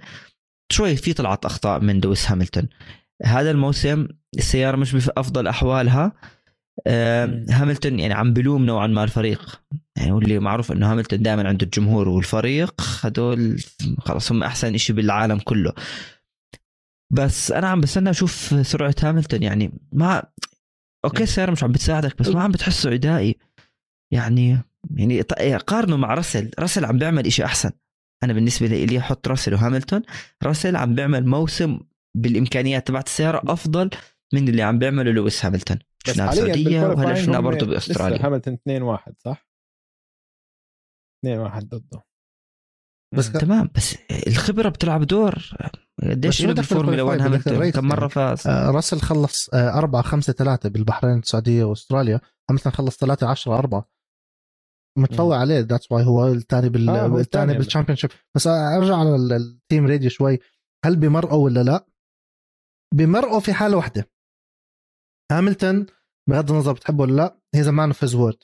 [0.72, 2.68] شوي طلعت أخطاء من لويس هاملتون.
[3.24, 4.08] هذا الموسم
[4.38, 6.12] السيارة مش بأفضل أحوالها.
[7.50, 9.62] هاملتون يعني عم بلوم نوعا ما الفريق.
[9.98, 13.64] يعني واللي معروف إنه هاملتون دائما عنده الجمهور والفريق هدول
[14.00, 15.74] خلاص هم أحسن شيء بالعالم كله.
[17.14, 20.24] بس أنا عم بستنى أشوف سرعة هاملتون يعني ما
[21.06, 23.36] okay السياره مش عم بتساعدك بس ما عم بتحسه عدائي
[24.14, 24.58] يعني
[24.96, 25.22] يعني
[25.68, 26.52] قارنه مع راسل.
[26.60, 27.72] راسل عم بيعمل إشي أحسن.
[28.24, 30.02] أنا بالنسبة لي أحط راسل وهاملتون.
[30.44, 31.80] راسل عم بيعمل موسم
[32.18, 33.90] بالإمكانيات تبعت السياره أفضل
[34.34, 35.78] من اللي عم بيعمله لويس هاملتون.
[36.08, 38.26] شفناه بالسعوديه وهلأ شفناه برضه بأستراليا.
[38.26, 39.48] هاملتون 2 1 صح؟
[41.26, 42.04] 2 1 ضده.
[43.18, 43.32] بس.
[43.32, 43.98] تمام بس
[44.28, 45.36] الخبرة بتلعب دور.
[46.04, 51.20] قديش له بالفورمولا 1 هاملتون؟ كم مرة فاز؟ آه راسل خلص 4 5 3 بالبحرين
[51.20, 52.22] السعودية وأستراليا.
[52.50, 53.90] هاملتون خلص 3 10 4
[54.98, 59.46] متفوق عليه that's why هو الثاني بال آه الثاني بال championship بس أرجع على ال
[59.46, 60.40] team radio شوي.
[60.86, 61.88] هل بمرقوا ولا لا؟
[62.94, 64.10] بمرقوا في حالة واحدة.
[65.32, 65.86] هاملتون
[66.30, 68.38] بغض النظر بتحبه ولا لا هي زمان في وورد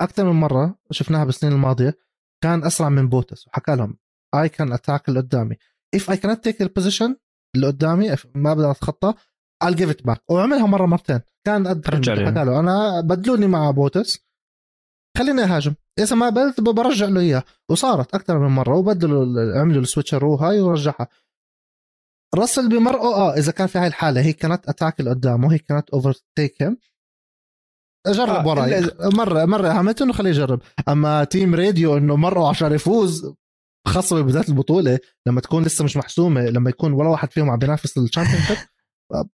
[0.00, 1.98] أكثر من مرة شفناها بالسنين الماضية
[2.42, 3.98] كان أسرع من بوتس وحكى لهم
[4.34, 5.56] I can attack اللي قدامي.
[5.94, 7.16] اف اي كانت تيك البوزيشن
[7.56, 9.14] اللي قدامي ما بقدر أتخطى
[9.64, 10.18] I'll give it back.
[10.30, 11.20] وعملها مرة مرتين.
[11.46, 14.18] كان قد حكى له أنا بدلوني مع بوتس
[15.18, 15.74] خليني أهاجم.
[15.98, 20.60] إذا ما بدلت برجع له اياه وصارت أكثر من مرة وبدلوا عملوا ال switch هاي
[20.60, 21.08] ورجعها.
[22.34, 25.90] راسل بمرقه آه إذا كان في هاي الحالة هي كانت اتاك اللي قدامه هي كانت
[25.90, 26.78] اوفر تيك هيم
[28.06, 30.60] جرب آه وراي مرة مرة هاملتون وخليه يجرب.
[30.88, 33.34] أما team radio إنه مرة عشان يفوز
[33.88, 37.98] خاصة ببداية البطولة لما تكون لسه مش محسومة لما يكون ولا واحد فيهم عم بينافس
[37.98, 38.56] ال championship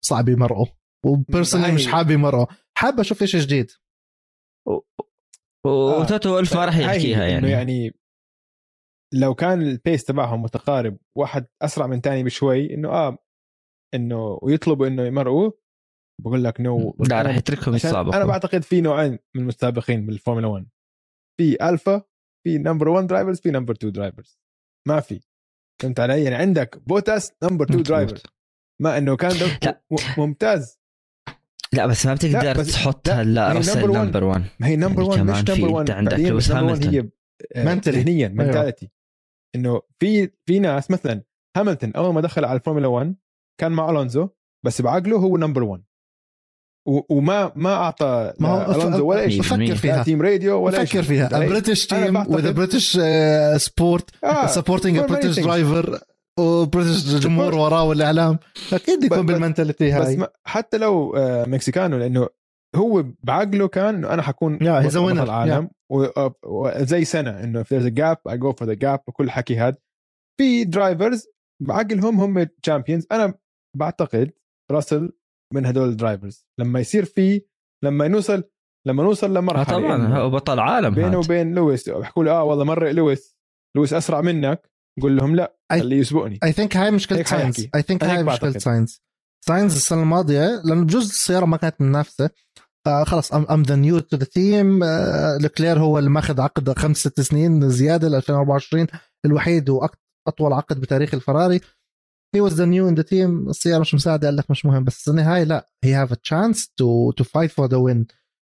[0.01, 0.66] صعب يمرقوا
[1.07, 2.47] و personally مش حابب يمرقوا
[2.78, 3.70] حابب أشوف شيء جديد.
[5.66, 7.51] وتوتو وولف ما راح يحكيها يعني.
[7.51, 8.03] يعني
[9.12, 13.18] لو كان ال pace تبعهم متقارب واحد أسرع من تاني بشوي إنه آه
[13.94, 15.50] إنه ويطلبوا إنه يمرقوا
[16.22, 20.66] بقول لك no لا راح يتركهم يتسابقوا أنا بعتقد في نوعين من المتسابقين بالفورمولا 1
[21.40, 22.02] في الفا
[22.46, 24.38] في number 1 drivers في number 2 drivers
[24.88, 25.20] ما في.
[25.82, 28.20] فهمت علي؟ يعني عندك بوتاس number 2 driver
[28.82, 29.32] ما إنه كان
[30.18, 30.78] ممتاز.
[31.72, 35.72] لا بس ما بتقدر تحط هلا راسل number 1 ما هي number 1 مش number
[35.72, 37.09] 1 عندك لويس هاملتون هي
[37.57, 38.90] ذهنيا mentality
[39.55, 41.22] إنه في في ناس مثلا
[41.57, 43.14] هاملتون أول ما دخل على الفورمولا 1
[43.61, 44.28] كان مع ألونسو
[44.64, 45.82] بس بعقله هو number 1
[46.87, 50.03] وما ما أعطى ما هو ألونسو ولا شيء فكر فيها.
[50.03, 51.28] team radio ولا فكر فيها.
[51.28, 52.99] British team with British
[53.57, 54.11] support
[54.47, 56.01] supporting British driver
[56.38, 58.39] و British جمهور وراه والإعلام.
[58.72, 60.16] أكيد يكون بال mentality هاي.
[60.16, 62.28] بس حتى لو آه، مكسيكانو لأنه
[62.77, 65.70] هو بعقله كان إنه أنا حكون yeah, بطل العالم
[66.45, 69.77] وزي سنة إنه if there's a gap I go for the gap وكل حكي هذا
[70.41, 71.26] في drivers
[71.62, 73.35] بعقلهم هم champions أنا
[73.77, 74.33] بعتقد
[74.70, 75.12] راسل
[75.55, 77.43] من هدول ال drivers لما يصير في
[77.85, 78.45] لما نوصل
[78.87, 81.91] لما نوصل لمرحلة آه طبعا هو بطل عالم بينه وبين لويس.
[81.91, 83.37] بيحكوا له آه والله مره لويس.
[83.77, 84.70] لويس أسرع منك.
[85.03, 86.39] قول لهم لا خليه يسبقني.
[86.45, 89.03] I think هاي مشكلة ساينز I think هاي مشكلة ساينز
[89.47, 92.31] ساينز السنة الماضية لأنه بجوز السيارة ما كانت منافسة.
[92.85, 94.84] فخلص I'm the new to the team
[95.41, 98.87] لكلير هو اللي ماخذ عقد خمس ست سنين زيادة ل 2024
[99.26, 101.61] الوحيد واطول عقد بتاريخ الفراري.
[102.34, 104.85] he was the new in the team السيارة مش مساعدة قال لك مش مهم.
[104.85, 108.07] بس السنة هاي لا he have a chance to to fight for the win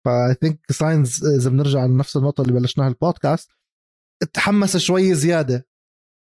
[0.04, 3.50] ف I think ساينز إذا بنرجع لنفس النقطة اللي بلشناها البودكاست
[4.32, 5.66] تحمس شوي زيادة.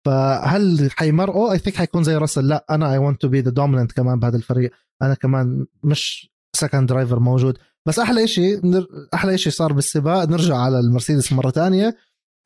[0.07, 2.49] فهل حيمرقوا I think حيكون زي راسل.
[2.49, 4.71] لا أنا I want to be the dominant كمان بهذا الفريق.
[5.03, 7.59] أنا كمان مش second driver موجود.
[7.89, 8.87] بس أحلى شيء نر...
[9.14, 11.97] أحلى شيء صار بالسباق نرجع على المرسيدس مرة تانية.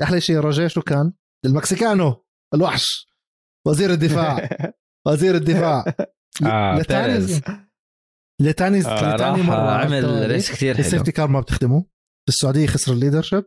[0.03, 1.13] أحلى شيء روجيه شو كان؟
[1.45, 2.25] المكسيكانو
[2.55, 3.09] الوحش.
[3.67, 4.49] وزير الدفاع.
[5.09, 5.85] وزير الدفاع.
[6.47, 7.41] آه لتاني بيريز.
[8.41, 10.85] لتاني آه، لتاني راح مرة عمل race كثير حلو.
[10.85, 11.81] ال safety car ما بتخدمه.
[12.27, 13.45] في السعودية خسر ال leadership.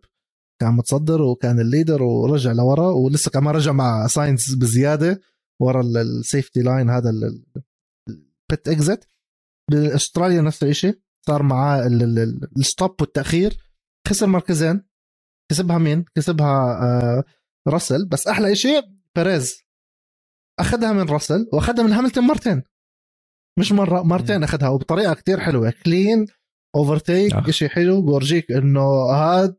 [0.61, 5.21] كان متصدر وكان ال leader ورجع لورا ولسه كمان رجع مع ساينس بزيادة
[5.61, 9.07] ورا ال- ال safety line هذا ال pit exit
[9.71, 13.57] باستراليا نفس الشيء صار معاه ال- ال- ال- ال stop والتأخير
[14.07, 14.83] خسر مركزين
[15.51, 17.23] كسبها مين؟ كسبها آه
[17.67, 18.81] راسل بس أحلى شيء
[19.15, 19.55] بيريز
[20.59, 22.63] أخذها من راسل وأخذها من هاملتون مرتين
[23.59, 26.25] مش مرة مرتين أخذها وبطريقة كتير حلوة كلين
[26.75, 27.51] اوفرتيك آه.
[27.51, 29.55] شيء حلو بورجيك إنه هاد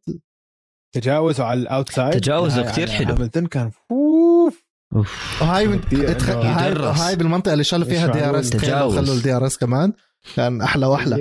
[0.94, 3.14] تجاوزه على الاوتسايد تجاوزه كتير على حلو.
[3.14, 4.64] هاملتخ كان فوف
[4.96, 6.28] أوف هاي من اتخ...
[6.30, 6.72] هاي.
[6.72, 8.40] هاي بالمنطقة اللي شالوا فيها دي ار.
[8.40, 8.96] اس تجاوز.
[8.98, 9.92] خلوا الدي ار اس كمان
[10.36, 11.16] كان أحلى وأحلى.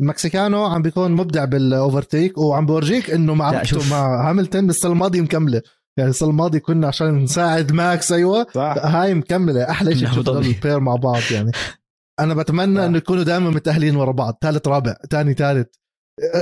[0.00, 3.90] المكسيكانو عم بيكون مبدع بال overtake وعم بورجيك إنه معركته.
[3.90, 5.62] مع هاملتون بالسنه الماضيه مكملة.
[5.98, 8.46] يعني السنة الماضيه كنا عشان نساعد ماكس أيوه.
[8.54, 8.74] صح.
[8.78, 9.70] هاي مكملة.
[9.70, 10.48] أحلى شيء ضبي.
[10.48, 11.52] ال pair مع بعض يعني.
[12.20, 12.86] أنا بتمنى.
[12.86, 14.38] إنه يكونوا دائما متأهلين ورا بعض.
[14.42, 15.66] ثالث رابع ثاني ثالث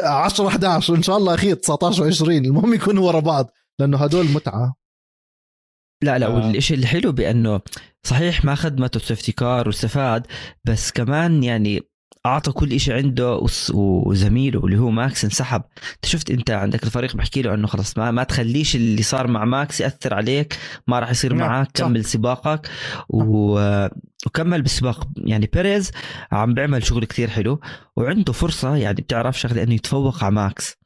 [0.05, 3.51] 10 11 وان شاء الله أخير 19 و20 المهم يكونوا ورا بعض
[3.81, 4.75] لأنه هدول متعة.
[6.03, 6.35] لا لا آه.
[6.35, 7.61] والشيء الحلو بأنه
[8.03, 10.27] صحيح ما خدمته ال safety car واستفاد
[10.65, 11.83] بس كمان يعني
[12.27, 15.63] أعطى كل شيء عنده وزميله اللي هو ماكس انسحب.
[15.95, 19.45] أنت شفت أنت عندك الفريق بحكي له إنه خلص ما, ما تخليش اللي صار مع
[19.45, 21.85] ماكس يأثر عليك ما راح يصير نعم، معك صح.
[21.85, 22.69] كمل سباقك.
[23.09, 23.59] و...
[24.27, 25.09] وكمل بالسباق.
[25.17, 25.91] يعني بيريز
[26.33, 27.61] عم بيعمل شغل كتير حلو
[27.97, 30.79] وعنده فرصة يعني بتعرف شغلة إنه يتفوق على ماكس.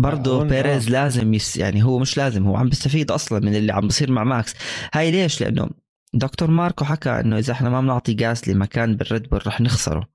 [0.00, 0.90] برضه بيريز آه.
[0.90, 4.24] لازم يس يعني هو مش لازم هو عم بيستفيد أصلا من اللي عم بيصير مع
[4.24, 4.54] ماكس.
[4.94, 5.70] هاي ليش؟ لأنه
[6.14, 10.08] دكتور ماركو حكى إنه إذا إحنا ما بنعطي جاسلي مكان بالريد بول رح نخسره.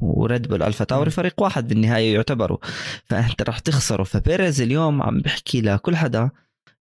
[0.00, 1.10] وريد بول ألفا تاوري.
[1.10, 2.58] فريق واحد بالنهاية يعتبروا
[3.04, 4.02] فأنت رح تخسره.
[4.02, 6.30] فبيريز اليوم عم بحكي لكل حدا.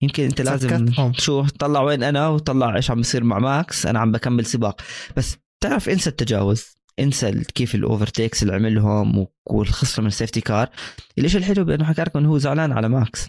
[0.02, 1.14] يمكن أنت لازم سكتهم.
[1.14, 3.86] شو طلع وين أنا وطلع إيش عم بيصير مع ماكس.
[3.86, 4.82] أنا عم بكمل سباق.
[5.18, 10.70] بس تعرف إنسى التجاوز؟ انسى كيف ال overtakes اللي عملهم والخسره من ال safety car
[11.18, 13.28] الشيء الحلو بأنه حكى لكم إنه هو زعلان على ماكس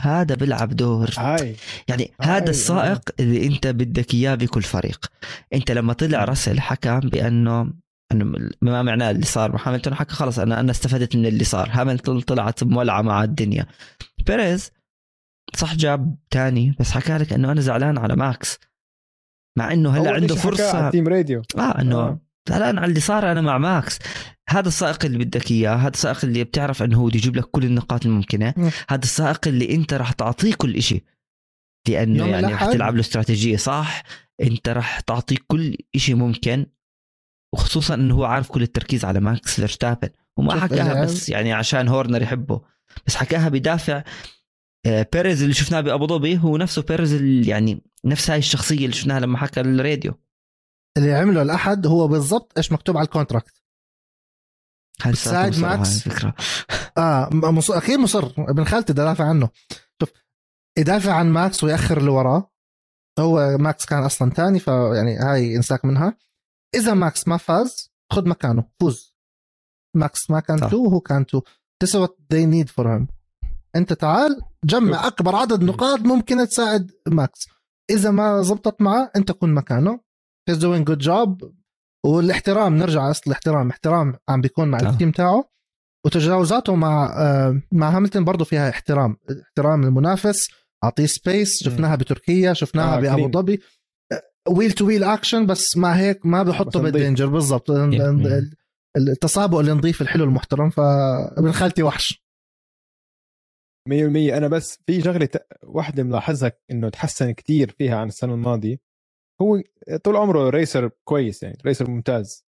[0.00, 1.10] هذا بيلعب دور.
[1.18, 1.56] هاي.
[1.88, 5.06] يعني هاي، هذا السائق اللي أنت بدك إياه بكل فريق.
[5.54, 7.72] أنت لما طلع راسل حكى بأنه
[8.12, 9.52] أنه ما معناه اللي صار.
[9.52, 11.68] مع هاملتون حكى خلص أنا أنا استفدت من اللي صار.
[11.72, 13.66] هاملتون طلعت مولعة مع الدنيا.
[14.26, 14.70] بيريز
[15.56, 18.58] صح جاب تاني بس حكى لك إنه أنا زعلان على ماكس
[19.58, 20.86] مع إنه هلا عنده على فرصة.
[20.86, 22.27] ال team radio آه إنه آه.
[22.48, 23.98] زعلان على اللي صار أنا مع ماكس.
[24.48, 27.64] هذا السائق اللي بدك إياه هذا السائق اللي بتعرف إنه هو بده يجيب لك كل
[27.64, 28.54] النقاط الممكنة.
[28.56, 28.70] مم.
[28.90, 31.04] هذا السائق اللي أنت راح تعطيه كل إشي.
[31.88, 32.72] لأنه يعني الأحد.
[32.72, 34.02] تلعب له استراتيجية صح؟
[34.42, 36.66] أنت راح تعطيه كل إشي ممكن
[37.54, 40.08] وخصوصا إنه هو عارف كل التركيز على ماكس فيرستابن.
[40.36, 42.60] وما حكاها بس يعني عشان هورنر يحبه.
[43.06, 44.02] بس حكاها بدافع.
[44.86, 48.92] آه، بيريز اللي شفناه بأبو ظبي هو نفسه بيريز اللي يعني نفس هاي الشخصية اللي
[48.92, 50.14] شفناها لما حكى الراديو
[50.98, 53.62] اللي عمله الأحد هو بالضبط إيش مكتوب على ال contract
[55.06, 56.06] بتساعد الساعة ماكس.
[56.06, 56.34] الفكرة.
[56.98, 58.26] آه م- مصر أكيد مصر.
[58.38, 59.48] ابن خالتي بدي ادافع عنه.
[60.00, 60.10] شوف
[60.78, 62.50] يدافع عن ماكس ويأخر اللي وراه.
[63.18, 66.16] هو ماكس كان أصلا ثاني فيعني هاي إنساك منها.
[66.74, 68.64] إذا ماكس ما فاز خذ مكانه.
[68.80, 69.14] فوز.
[69.96, 70.70] ماكس ما كان.
[70.70, 71.40] two وهو كان two
[71.84, 73.06] This is what they need for him.
[73.76, 77.46] أنت تعال جمع أكبر عدد نقاط ممكنه تساعد ماكس
[77.90, 80.00] إذا ما زبطت معه أنت كن مكانه.
[80.50, 81.48] He's doing good job.
[82.06, 83.70] والاحترام نرجع اصل الاحترام.
[83.70, 84.90] احترام عم بيكون مع آه.
[84.90, 85.50] ال team تاعه.
[86.06, 89.16] وتجاوزاته مع آه، مع هاملتون برضه فيها احترام.
[89.42, 90.48] احترام المنافس
[90.84, 93.30] أعطيه space شفناها بتركيا شفناها آه، بأبو.
[93.40, 93.60] ظبي.
[94.48, 96.80] wheel to wheel action بس مع هيك ما بحطه.
[96.82, 97.70] بال danger بالضبط.
[97.70, 98.52] ال-
[98.96, 100.70] التسابق اللي نضيف الحلو المحترم.
[100.70, 102.24] فابن خالتي وحش.
[103.88, 105.28] 100% أنا بس في شغلة
[105.62, 108.76] واحدة ملاحظها إنه تحسن كتير فيها عن السنة الماضية.
[109.42, 109.62] هو
[110.04, 112.46] طول عمره racer كويس يعني racer ممتاز.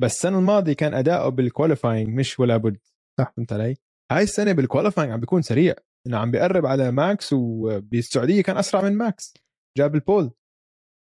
[0.00, 2.78] بس السنة الماضية كان أداؤه بال qualifying مش ولا بد.
[3.20, 3.32] صح.
[3.36, 3.76] فهمت علي؟
[4.12, 5.74] هاي السنة بال qualifying عم بيكون سريع.
[6.06, 9.34] إنه عم بيقرب على ماكس وبالسعودية كان أسرع من ماكس
[9.78, 10.30] جاب ال pole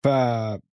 [0.05, 0.07] ف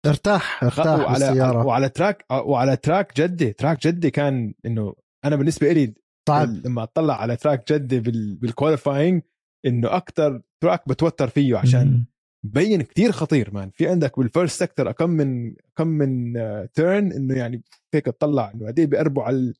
[0.06, 1.66] ارتاح ارتاح وعلى بالسيارة.
[1.66, 5.94] وعلى track وعلى track جده track جده كان إنه أنا بالنسبة لي
[6.28, 6.48] صعب.
[6.48, 8.36] لما أطلع على track جده بال...
[8.36, 9.22] بال qualifying
[9.66, 12.04] إنه أكثر track بتوتر فيه عشان.
[12.44, 13.70] مبين كتير خطير man.
[13.70, 16.32] في عندك بال first sector كم من كم من
[16.74, 17.62] turn إنه يعني
[17.94, 19.54] هيك تطلع إنه قد إيه بيقربوا على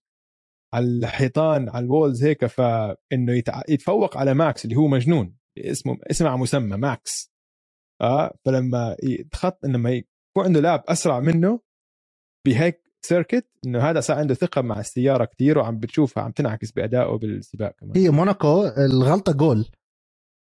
[0.72, 3.42] على الحيطان على ال walls هيك فانه.
[3.68, 5.36] يتفوق على ماكس اللي هو مجنون.
[5.58, 7.32] اسمه اسمه على مسمى ماكس
[8.00, 11.60] آه فلما يتخط لما يكون عنده lap أسرع منه
[12.46, 17.16] بهيك circuit إنه هذا صار عنده ثقة مع السيارة كثير وعم بتشوفها عم تنعكس بأدائه
[17.16, 17.96] بالسباق كمان.
[17.96, 19.66] هي موناكو الغلطة جول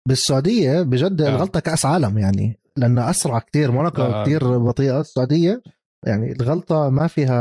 [0.09, 1.29] بالسعودية بجد آه.
[1.29, 4.23] الغلطة كأس عالم يعني لأنه أسرع كتير موناكو آه.
[4.25, 5.01] كتير بطيئة.
[5.01, 5.63] السعودية
[6.07, 7.41] يعني الغلطة ما فيها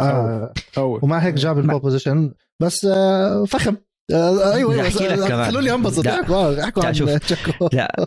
[0.00, 3.76] آه خوف ومع هيك جاب ال pole position بس آه فخم.
[4.12, 5.50] آه أيوه أيوه أحكي لك بس- كمان.
[5.50, 6.06] خلوني انبسط.
[6.06, 6.92] احكوا عن.
[6.92, 8.06] تشيكو لا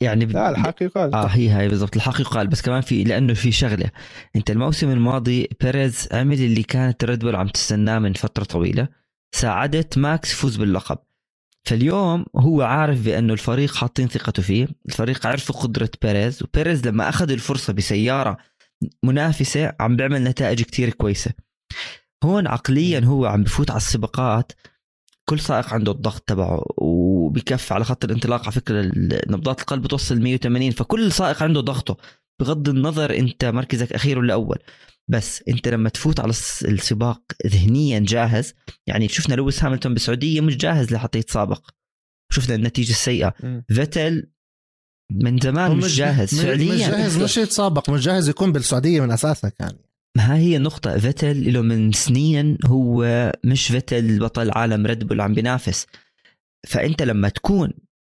[0.00, 1.96] يعني لا الحقيقة آه هي هاي بالضبط.
[1.96, 2.46] الحقيقة قال.
[2.46, 3.90] بس كمان في لأنه في شغلة.
[4.36, 8.88] أنت الموسم الماضي بيريز عمل اللي كانت ريد بول عم تستناه من فترة طويلة.
[9.34, 10.98] ساعدت ماكس يفوز باللقب.
[11.66, 17.30] فاليوم هو عارف بأنه الفريق حاطين ثقته فيه الفريق عرفوا قدرة بيريز وبيريز لما أخذ
[17.30, 18.36] الفرصة بسيارة
[19.02, 21.32] منافسة عم بيعمل نتائج كتير كويسة.
[22.24, 24.52] هون عقليا هو عم بفوت على السباقات
[25.28, 28.92] كل سائق عنده الضغط تبعه وبكف على خط الانطلاق على فكرة
[29.28, 31.96] نبضات القلب بتوصل 180 فكل سائق عنده ضغطه
[32.40, 34.58] بغض النظر أنت مركزك أخير ولا أول.
[35.10, 38.54] بس انت لما تفوت على الس- السباق ذهنيا جاهز
[38.86, 41.70] يعني شفنا لويس هاملتون بالسعودية مش جاهز لحتى يتسابق.
[42.32, 43.34] شفنا النتيجة السيئة.
[43.68, 44.30] فيتل
[45.12, 46.74] من زمان مش جاهز مش- فعليا.
[46.74, 49.78] مش جاهز مش يتسابق مش جاهز يكون بالسعودية من أساسك يعني.
[50.16, 55.34] ما هي النقطة فيتل له من سنين هو مش فيتل بطل عالم ريد بول عم
[55.34, 55.86] بينافس.
[56.68, 57.72] فأنت لما تكون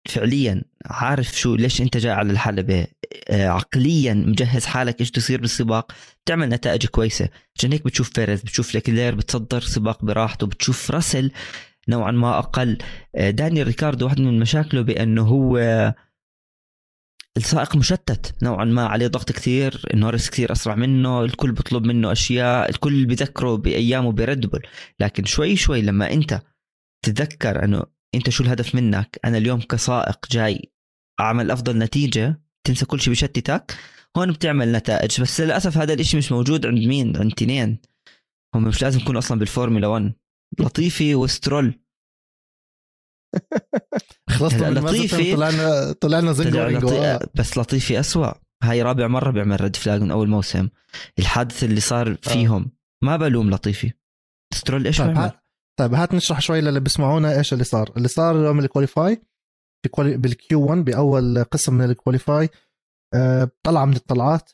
[0.09, 2.87] فعليا عارف شو ليش أنت جاي على الحلبة؟
[3.31, 5.93] عقليا مجهز حالك إيش تصير بالسباق
[6.25, 7.29] بتعمل نتائج كويسة.
[7.59, 11.31] عشان هيك بتشوف بيريز بتشوف لكلير بتصدر سباق براحته بتشوف راسل
[11.89, 12.79] نوعا ما أقل.
[13.15, 15.59] آه، دانيال ريكاردو واحد من مشاكله بأنه هو
[17.37, 22.71] السائق مشتت نوعا ما عليه ضغط كثير نورس كثير أسرع منه الكل بيطلب منه أشياء
[22.71, 24.63] الكل بذكره بأيامه بريد بول.
[25.01, 26.43] لكن شوي شوي لما أنت
[27.05, 27.83] تتذكر أنه
[28.15, 30.73] أنت شو الهدف منك أنا اليوم كسائق جاي
[31.21, 33.77] أعمل أفضل نتيجة تنسى كل شيء بشتتك.
[34.17, 35.21] هون بتعمل نتائج.
[35.21, 37.79] بس للأسف هذا الإشي مش موجود عند مين؟ عند تنين.
[38.55, 40.13] هم مش لازم يكونوا أصلا بالفورمولا 1
[40.61, 41.75] لطيفي وسترول.
[44.41, 46.89] من لطيفي- طلعنا طلعنا زنجو.
[46.89, 47.29] آه.
[47.35, 48.33] بس لطيفي أسوأ.
[48.63, 50.69] هاي رابع مرة بيعمل red flag من أول موسم.
[51.19, 52.71] الحادث اللي صار فيهم.
[53.05, 53.93] ما بلوم لطيفي.
[54.55, 55.43] سترول إيش طيب؟ ها-
[55.79, 57.93] طيب هات نشرح شوي للي بيسمعونا إيش اللي صار.
[57.97, 59.23] اللي صار يوم ال qualify.
[59.99, 62.49] بال Q 1 بأول قسم من ال qualify
[63.15, 64.51] آه طلع من الطلعات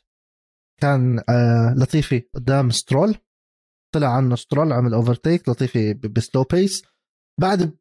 [0.80, 3.14] كان آه لطيفي قدام سترول
[3.94, 6.82] طلع عنه سترول عمل overtake لطيفي ب slow pace
[7.40, 7.78] بعد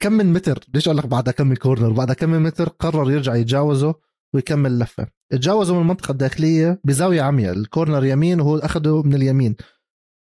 [0.00, 3.10] كم من متر ليش أقول لك بعد كم من corner بعد كم من متر قرر
[3.10, 3.94] يرجع يتجاوزه
[4.34, 5.06] ويكمل لفة.
[5.32, 9.56] تجاوزه من المنطقة الداخلية بزاوية عمياء ال corner يمين وهو اخذه من اليمين.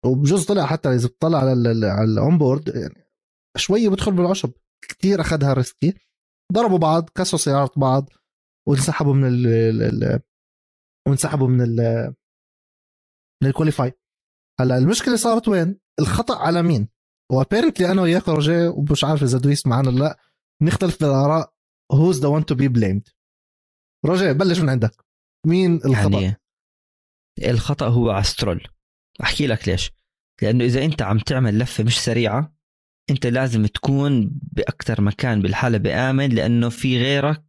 [0.05, 3.07] وبجوز طلع حتى إذا بتطلع على ال- على ال onboard يعني
[3.57, 4.51] شوية بدخل بالعشب.
[4.89, 5.93] كثير أخذها risky
[6.51, 8.09] ضربوا بعض كسروا سيارات بعض
[8.67, 10.21] وانسحبوا من ال
[11.07, 12.13] وانسحبوا من ال
[13.43, 13.93] من ال qualify
[14.59, 16.87] هلأ المشكلة صارت وين؟ الخطأ على مين؟
[17.31, 20.19] و apparently أنا وياك روجيه ومش عارف إذا دويس معنا ولا لأ
[20.61, 21.53] نختلف بالاراء
[21.91, 23.09] who's the one to be blamed
[24.05, 25.05] روجيه بلش من عندك
[25.47, 28.23] مين الخطأ؟ يعني الخطأ هو على
[29.23, 29.91] أحكي لك ليش
[30.41, 32.55] لأنه إذا أنت عم تعمل لفة مش سريعة
[33.09, 37.43] أنت لازم تكون بأكثر مكان بالحلبة آمن لأنه في غيرك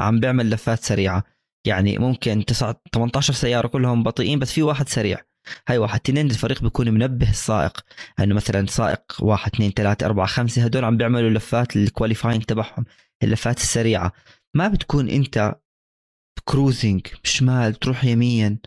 [0.00, 1.24] عم بيعمل لفات سريعة.
[1.66, 5.18] يعني ممكن 9 18 سيارة كلهم بطيئين بس في واحد سريع.
[5.68, 6.00] هاي واحد.
[6.00, 7.80] تنين الفريق بيكون منبه السائق.
[8.20, 12.84] إنه مثلا سائق واحد اثنين ثلاثة أربعة خمسة هدول عم بيعملوا لفات ال qualifying تبعهم
[13.22, 14.12] اللفات السريعة.
[14.56, 15.54] ما بتكون أنت
[16.44, 18.58] cruising شمال تروح يمين.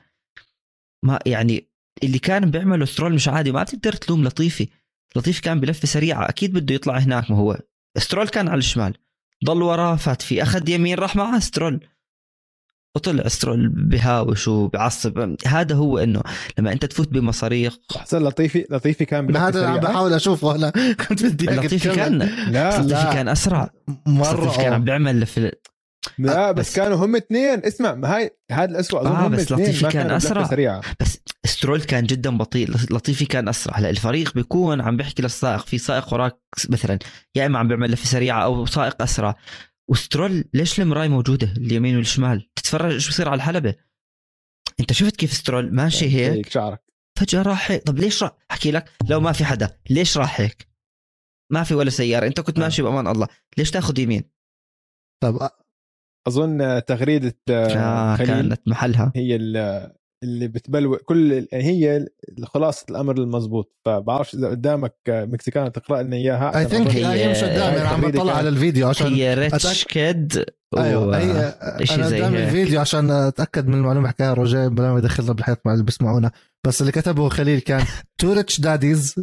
[1.05, 1.69] ما يعني
[2.03, 3.51] اللي كان بيعمله سترول مش عادي.
[3.51, 4.67] ما بتقدر تلوم لطيفي.
[5.15, 7.59] لطيفي كان بلفة سريعة أكيد بده يطلع هناك ما هو.
[7.97, 8.93] سترول كان على الشمال.
[9.45, 11.85] ضل وراه فات في أخذ يمين راح معاه سترول.
[12.95, 16.21] وطلع سترول بهاوش وبعصب هذا هو إنه
[16.59, 17.77] لما أنت تفوت بمصاريخ.
[17.95, 19.79] احسن لطيفي لطيفي كان ما بلفة هذا اللي عم.
[19.79, 20.69] بحاول أشوفه أنا
[21.09, 21.89] كنت بدي لطيفي.
[21.95, 22.17] كان
[22.51, 23.69] لا لطيفي كان أسرع.
[24.07, 24.43] مرة.
[24.45, 24.83] لطيفي كان عم.
[24.83, 25.51] بيعمل لف
[26.17, 27.65] لا بس, بس- كانوا هم اثنين.
[27.65, 30.43] اسمع ما هاي هذا الاسوء أظن آه، هم بس لطيفي كان أسرع.
[30.47, 32.71] سريعه بس سترول كان جدا بطيء.
[32.71, 33.77] لطيفي كان أسرع.
[33.77, 35.65] هلا الفريق بيكون عم بيحكي للسائق.
[35.65, 36.39] في سائق وراك
[36.69, 36.99] مثلا
[37.35, 39.35] يا إما عم بيعمل لفه سريعة أو سائق أسرع.
[39.89, 42.49] وسترول ليش المراي موجودة؟ اليمين والشمال.
[42.55, 43.75] تتفرج إيش بصير على الحلبة؟
[44.79, 46.83] أنت شفت كيف سترول ماشي هيك؟ هيك شعرك.
[47.19, 47.83] فجأة راح هيك.
[47.83, 50.67] طب ليش راح أحكي لك لو ما في حدا ليش راح هيك؟
[51.51, 52.27] ما في ولا سيارة.
[52.27, 52.61] أنت كنت آه.
[52.63, 53.27] ماشي بأمان الله.
[53.57, 54.23] ليش تاخذ يمين؟
[55.23, 55.62] طب آه،
[56.27, 59.11] أظن تغريدة آه، آه خليل كانت محلها.
[59.15, 59.91] هي ال-
[60.23, 62.05] اللي بتبلور كل هي
[62.43, 67.81] خلاصة الأمر المضبوط فبعرفش إذا قدامك مكسيكان تقرأ لنا إياها؟ اي ثينك هي مش قدامي
[67.81, 69.87] أنا عم بطلع على الفيديو عشان هي ريتش أتأكد.
[69.87, 70.45] كيد
[70.77, 72.23] أيوه هي إشي أنا هيك.
[72.23, 76.31] الفيديو عشان أتأكد من المعلومة حكاها روجيه بلا ما يدخلنا بالحياة مع اللي بيسمعونا.
[76.67, 77.85] بس اللي كتبه خليل كان
[78.17, 79.15] تو ريتش داديز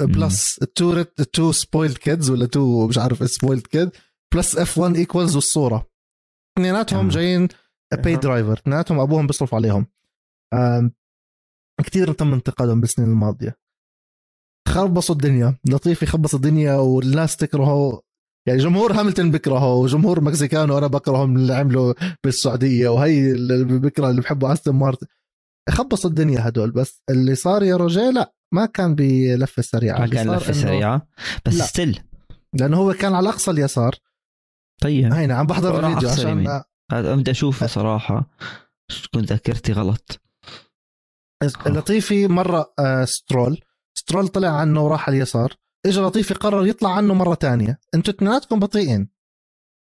[0.00, 3.90] بلس تو تو سبويلد كيدز ولا تو مش عارف سبويلد كيد
[4.34, 5.91] بلس اف 1 ايكوالز والصورة.
[6.58, 7.10] اثنيناتهم آه.
[7.10, 7.48] جايين
[8.04, 8.16] pay.
[8.16, 9.86] driver اثنيناتهم أبوهم بيصرف عليهم.
[11.84, 13.56] كثير تم انتقادهم بالسنين الماضية.
[14.68, 15.56] خبصوا الدنيا.
[15.64, 18.02] لطيف يخبص الدنيا والناس تكرهه.
[18.46, 21.94] يعني جمهور هاملتون بكرهه وجمهور مكسيكانو أنا بكرههم اللي عملوا
[22.24, 25.06] بالسعودية وهي اللي بكره اللي بحبوا أستون مارتن.
[25.70, 27.02] خبصوا الدنيا هدول بس.
[27.10, 29.98] اللي صار يا روجيه لا ما كان بلفة سريعة.
[29.98, 31.06] ما كان لفة سريعة.
[31.46, 31.64] بس لا.
[31.64, 32.00] still
[32.54, 33.94] لأنه هو كان على اقصى اليسار.
[34.82, 35.12] طيب.
[35.12, 38.30] هينا عم بحضر الفيديو عشان بدي أشوفه صراحة.
[39.14, 40.20] كنت ذاكرتي غلط.
[41.66, 43.60] لطيفي مرة آه، سترول.
[43.98, 45.54] سترول طلع عنه وراح على اليسار.
[45.86, 47.78] اجى لطيفي قرر يطلع عنه مرة تانية.
[47.94, 49.08] أنتوا اثنيناتكم بطيئين.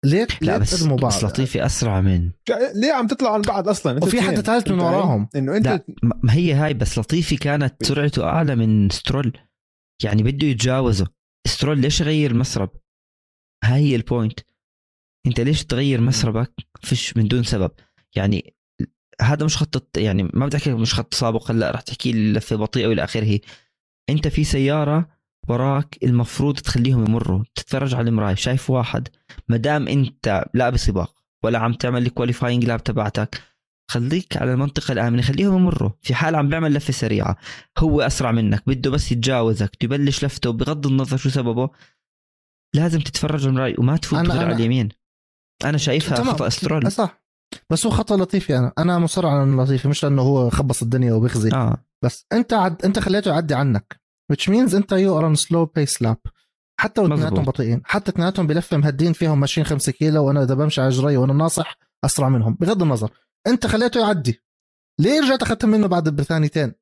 [0.06, 2.32] ليه لا ليه بس, بعض بس لطيفي أسرع من
[2.76, 4.42] ليه عم تطلع عن بعض أصلا؟ وفي حد اثنين.
[4.42, 5.30] ثالث من؟ وراهم.
[5.36, 9.38] إنه انت لا ما هي هاي بس لطيفي كانت سرعته أعلى من سترول.
[10.04, 11.08] يعني بده يتجاوزه.
[11.48, 12.70] سترول ليش يغير مسرب
[13.64, 14.40] هاي هي ال point
[15.28, 17.72] انت ليش تغير مسربك فيش من دون سبب؟
[18.16, 18.54] يعني
[19.22, 22.56] هذا مش خط يعني ما بدي أحكي مش خط تسابق هلأ رح تحكي لي لفة
[22.56, 23.40] بطيئة وإلى آخره.
[24.10, 25.10] انت في سيارة
[25.50, 29.08] وراك المفروض تخليهم يمروا تتفرج على المراية شايف واحد
[29.48, 33.42] ما دام انت لا بسباق ولا عم تعمل ال qualifying lap تبعتك
[33.90, 35.92] خليك على المنطقة الآمنة خليهم يمروا.
[36.02, 37.38] في حال عم بيعمل لفة سريعة
[37.78, 41.70] هو أسرع منك بده بس يتجاوزك تبلش لفته بغض النظر شو سببه
[42.76, 44.90] لازم تتفرج على المراي وما تفوت غير على اليمين.
[45.66, 46.34] أنا شايفها تمام.
[46.34, 47.22] خطأ استرول صح.
[47.70, 51.14] بس هو خطأ لطيفي أنا أنا مصر على انه لطيفي مش لأنه هو خبص الدنيا
[51.14, 51.52] وبيخزي.
[51.54, 51.78] آه.
[52.06, 52.86] بس أنت عد...
[52.86, 54.00] أنت خليته يعدي عنك.
[54.34, 56.18] Which means أنت you are slow pace lap
[56.80, 57.02] حتى.
[57.06, 57.82] اثنيناتهم بطيئين.
[57.86, 61.78] حتى اثنيناتهم بلفة مهدين فيهم ماشيين 5 كيلو وأنا إذا بمشي على جري وأنا ناصح
[62.06, 62.54] أسرع منهم.
[62.54, 63.12] بغض النظر.
[63.48, 64.44] أنت خليته يعدي.
[65.00, 66.74] ليه رجعت أخذت منه بعد بثانيتين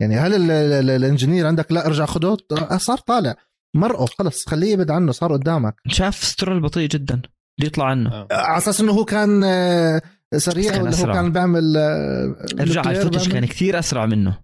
[0.00, 2.36] يعني هل ال- ال- ال- ال engineer عندك لا ارجع خده
[2.76, 3.36] صار طالع.
[3.76, 4.48] مرقه خلص.
[4.48, 5.74] خليه يبعد عنه صار قدامك.
[5.88, 7.22] شاف سترول بطيء جدا.
[7.60, 8.28] بده يطلع عنه آه.
[8.32, 10.02] على أساس إنه هو كان آه،
[10.36, 11.14] سريع كان ولا هو أسرع.
[11.14, 14.38] كان بيعمل آه، ارجع على ال footage كان كثير أسرع منه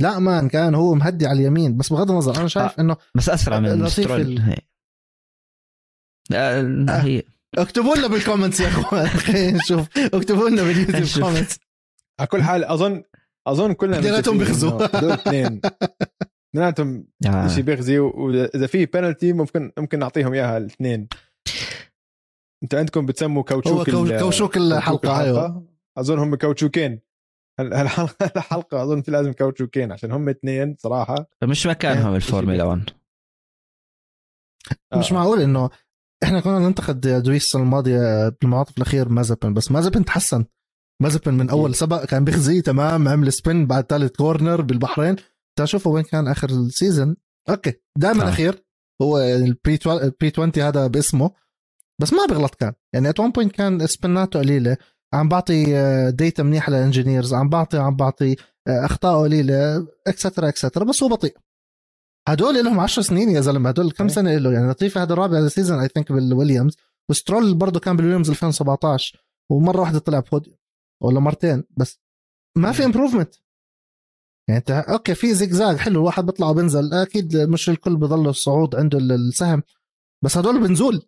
[0.00, 2.80] لا man كان هو مهدي على اليمين بس بغض النظر أنا شايف آه.
[2.82, 4.56] إنه بس أسرع من سترول ال- هي.
[6.32, 7.22] آه، هي
[7.58, 11.24] اكتبوا لنا بال comments يا أخوان خلينا نشوف اكتبوا لنا باليوتيوب.
[11.24, 11.58] كومنتس
[12.20, 13.02] على كل حال أظن
[13.46, 14.84] أظن كلنا اثنيناتهم بيخزوا.
[15.14, 15.60] اثنين
[16.54, 17.06] اثنيناتهم.
[17.48, 21.08] شيء بيخزي وإذا في بينالتي ممكن ممكن نعطيهم إياها الاثنين
[22.66, 27.00] أنتوا عندكم بتسموا كاوتشوك هو كوشوك الحلقة أيوه اظن هم كاوتشوكين.
[27.60, 31.28] هالحلقه الحلقة أظن في لازم كاوتشوكين عشان هم اثنين صراحة.
[31.44, 32.90] مش مكانهم إيه، الفورمولا 1
[34.92, 34.98] آه.
[34.98, 35.70] مش معقول إنه
[36.22, 40.44] إحنا كنا ننتقد دويس الماضية بالمواقف الاخير مازبن بس مازبن تحسن.
[41.02, 45.16] مازبن من أول سبق كان بيخزي تمام عمل سبين بعد ثالث كورنر بالبحرين.
[45.58, 47.16] تشوفه وين كان آخر السيزون
[47.48, 48.28] أوكي دائما آه.
[48.28, 48.64] أخير
[49.02, 49.78] هو البي
[50.32, 51.30] 20 هذا باسمه.
[52.02, 52.72] بس ما بيغلط كان.
[52.94, 54.76] يعني ات 1 بوينت كان سبناته قليلة
[55.14, 55.64] عم بعطي
[56.10, 58.36] ديتا منيحه للانجينيرز عم بعطي عم بعطي
[58.68, 61.36] آه، أخطاء قليلة اكسترا اكسترا بس هو بطيء.
[62.28, 64.08] هدول لهم 10 سنين يا زلمة هدول كم.
[64.08, 66.76] سنة له؟ يعني لاتيفي هذا الرابع season I think بالويليامز
[67.10, 69.18] وسترول برضه كان بالويليامز 2017
[69.50, 70.56] ومرة واحدة طلع بوديوم
[71.02, 72.00] ولا مرتين بس
[72.56, 73.34] ما في improvement
[74.48, 78.98] يعني انت okay في زيجزاج حلو الواحد بيطلع وبنزل أكيد مش الكل بضل الصعود عنده
[78.98, 79.62] ال- السهم
[80.24, 81.02] بس هدول بنزول.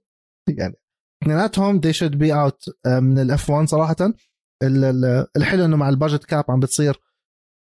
[0.49, 0.75] يعني
[1.23, 3.97] اثنيناتهم they should be out آه، من ال F1 صراحة.
[4.63, 7.01] ال- ال- الحلو إنه مع ال budget cap عم بتصير.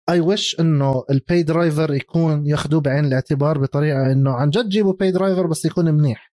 [0.08, 4.92] I wish إنه ال pay driver يكون ياخذوه بعين الاعتبار بطريقة إنه عن جد جيبوا
[4.92, 6.32] pay driver بس يكون منيح.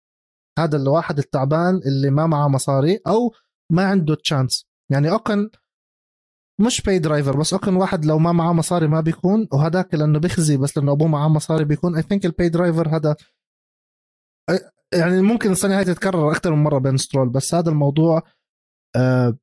[0.60, 3.34] هذا الواحد التعبان اللي ما معه مصاري أو
[3.72, 5.50] ما عنده chance يعني أوكن
[6.62, 10.58] مش pay driver بس أوكن واحد لو ما معه مصاري ما بيكون وهداك لأنه بيخزي
[10.58, 11.96] بس لأنه أبوه معه مصاري بيكون.
[11.96, 13.16] I think ال pay driver هذا
[14.94, 18.24] يعني ممكن السنة هاي تتكرر أكثر من مرة بين سترول بس هذا الموضوع
[18.96, 19.38] آه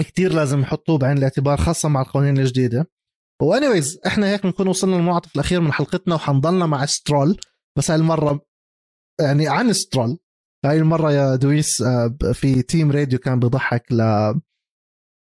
[0.00, 2.90] كثير لازم يحطوه بعين الاعتبار خاصة مع القوانين الجديدة.
[3.42, 7.36] و anyways إحنا هيك بنكون وصلنا للمنعطف الأخير من حلقتنا وحنضلنا مع سترول
[7.78, 8.40] بس هاي المرة
[9.20, 10.18] يعني عن سترول
[10.64, 14.02] هاي المرة يا دويس آه، في team radio كان بيضحك ل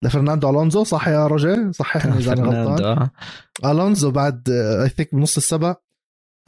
[0.04, 3.08] لفرناندو ألونزو صح يا روجي؟ صححني إذا أنا غلطان.
[3.64, 4.48] ألونزو بعد
[4.82, 5.80] I think بنص السبق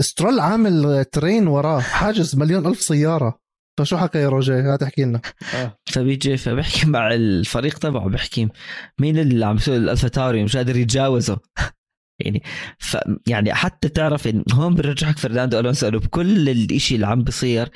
[0.00, 3.40] سترول عامل train وراه حاجز مليون ألف سيارة.
[3.78, 5.20] فشو حكى يا روجي هات احكي لنا.
[5.54, 5.78] آه.
[5.86, 8.48] فبيجي فبيحكي مع الفريق تبعه بيحكي
[9.00, 11.38] مين اللي عم يسوي الالفا تاوري مش قادر يتجاوزه.
[12.24, 12.42] يعني
[12.78, 12.96] ف
[13.26, 17.68] يعني حتى تعرف إن هون بيرجعك فرناندو ألونسو بكل الإشي اللي عم بيصير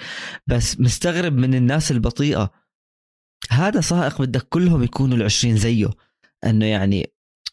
[0.46, 2.50] بس مستغرب من الناس البطيئة.
[3.50, 5.90] هذا سائق بدك كلهم يكونوا العشرين زيه.
[6.44, 7.12] إنه يعني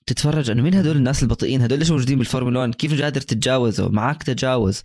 [0.10, 4.24] تتفرج انه مين هدول الناس البطيئين؟ هدول ليش موجودين بالفورمولا 1 كيف قادر تتجاوزه؟ معك
[4.24, 4.84] تجاوز.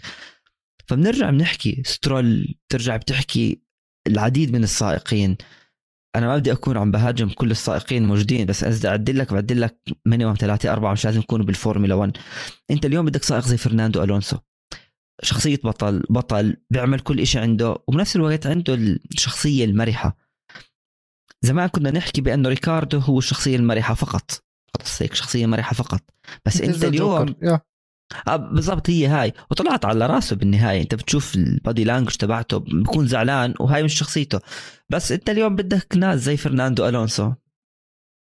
[0.88, 1.82] فبنرجع بنحكي.
[1.86, 3.62] سترول ترجع بتحكي
[4.06, 5.36] العديد من السائقين.
[6.16, 9.78] أنا ما بدي أكون عم بهاجم كل السائقين الموجودين بس اذا أعدل لك بعدل لك
[10.06, 12.16] minimum ثلاثة أربعة مش لازم يكونوا بالفورمولا 1
[12.70, 14.36] أنت اليوم بدك سائق زي فرناندو ألونسو.
[15.22, 20.16] شخصية بطل بطل بيعمل كل شيء عنده وبنفس الوقت عنده الشخصية المرحة.
[21.42, 24.43] زمان كنا نحكي بانه ريكاردو هو الشخصية المرحة فقط.
[24.80, 26.00] خلص هيك شخصية مرحه فقط.
[26.46, 27.34] بس أنت اليوم
[28.28, 29.32] آه بالضبط هي هاي.
[29.50, 30.82] وطلعت على راسه بالنهاية.
[30.82, 34.40] أنت بتشوف ال body language تبعته بكون زعلان وهاي مش شخصيته.
[34.90, 37.32] بس أنت اليوم بدك ناس زي فرناندو ألونسو.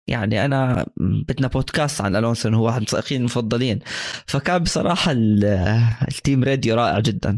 [0.09, 3.79] يعني أنا بدنا بودكاست عن ألونسو هو واحد من السائقين المفضلين.
[4.27, 7.35] فكان بصراحة ال team radio رائع جدا.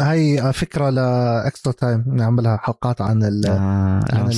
[0.00, 4.28] هاي فكرة ل extra time نعملها حلقات عن, آه عن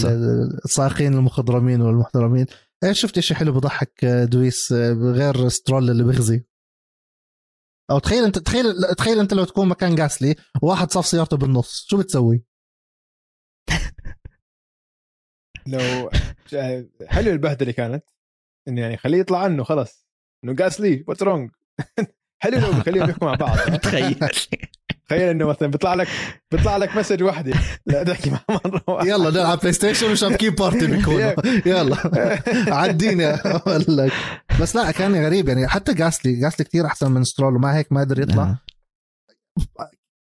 [0.64, 2.46] السائقين المخضرمين والمحترمين.
[2.92, 4.72] شفت شيء حلو بضحك دويس
[5.02, 6.44] غير سترول اللي بخزي.
[7.90, 8.64] أو تخيل انت تخيل
[8.98, 12.44] تخيل أنت لو تكون مكان جاسلي وواحد صف سيارته بالنص شو بتسوي؟
[15.66, 16.10] لو
[17.06, 18.04] حلو البهدلة كانت
[18.68, 20.06] إنه يعني خليه يطلع عنه خلص
[20.44, 21.50] إنه جاسلي what's wrong
[22.42, 23.58] حلو لو بخليهم يحكوا مع بعض.
[23.82, 24.18] تخيل.
[25.10, 26.08] تخيل إنه مثلا بيطلع لك
[26.52, 27.52] بيطلع لك message واحدة
[27.86, 29.10] لا تحكي مع مرة واحدة.
[29.10, 31.32] يلا نلعب بلاي ستيشن وشابكين party بيكونوا.
[31.66, 31.96] يلا.
[32.74, 33.56] عدينا.
[33.56, 34.12] أقول لك.
[34.60, 35.48] بس لا كان غريب.
[35.48, 38.56] يعني حتى جاسلي جاسلي كثير أحسن من سترول وما هيك ما قدر يطلع.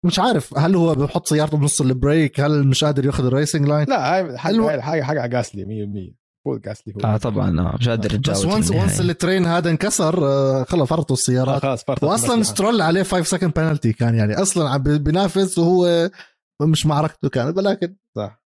[0.05, 3.85] مش عارف هل هو بحط سيارته بنص البريك؟ هل مش قادر ياخذ ال racing line
[3.89, 5.65] لا هاي حاجة حاجة حاجة على جاسلي
[6.13, 9.69] 100% هو جاسلي هو آه طبعا آه مش قادر بس once once ال train هذا
[9.69, 11.55] انكسر آه خلص فرطوا السيارات.
[11.55, 14.33] آه خلاص فرطوا واصلا سترول عليه 5 second penalty كان يعني.
[14.41, 16.09] أصلا عم بينافس وهو
[16.61, 18.41] مش معركته كانت ولكن صح.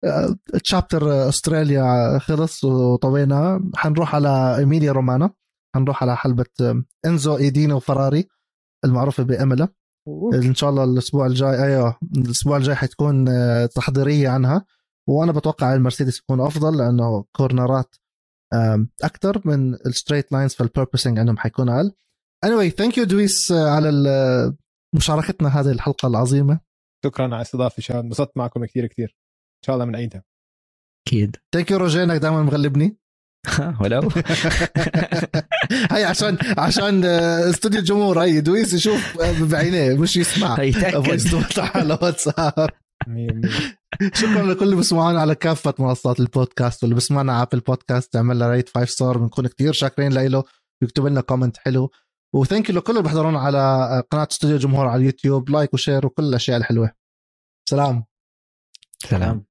[0.64, 3.70] chapter استراليا خلص وطوينا.
[3.76, 5.30] حنروح على إيميليا رومانيا
[5.74, 6.44] حنروح على حلبة
[7.06, 8.28] إنزو إي دينو فراري
[8.84, 9.68] المعروفة بإيمولا
[10.34, 13.24] إن شاء الله الأسبوع الجاي أيوه الأسبوع الجاي حتكون
[13.68, 14.64] تحضيرية عنها.
[15.08, 17.96] وأنا بتوقع المرسيدس يكون أفضل لأنه corner ات
[19.02, 21.92] أكثر من ال straight lines فال porpoising عندهم حيكون أقل.
[22.46, 23.90] Anyway thank you دويس على
[24.96, 26.60] مشاركتنا هذه الحلقة العظيمة.
[27.04, 29.16] شكرا على الاستضافة شباب انبسطت معكم كثير كثير.
[29.58, 30.24] إن شاء الله بنعيدها
[31.08, 31.36] أكيد.
[31.54, 32.98] thank you روجيه انك دائما مغلبني
[33.80, 34.00] ولو
[35.92, 40.56] هي عشان عشان استوديو الجمهور هي دويس يشوف بعينيه مش يسمع.
[40.56, 42.70] voice على واتساب.
[44.14, 48.50] شكرا لكل اللي بيسمعونا على كافة منصات البودكاست واللي بيسمعنا على أبل بودكاست تعمل له
[48.50, 50.44] rate 5 star بنكون كثير شاكرين له
[50.82, 51.90] يكتب لنا comment حلو.
[52.34, 56.06] و thank you لكل اللي بيحضرونا على قناة استوديو جمهور على اليوتيوب like و share
[56.06, 56.90] وكل الأشياء الحلوة.
[57.68, 58.04] سلام.
[58.98, 59.47] سلام.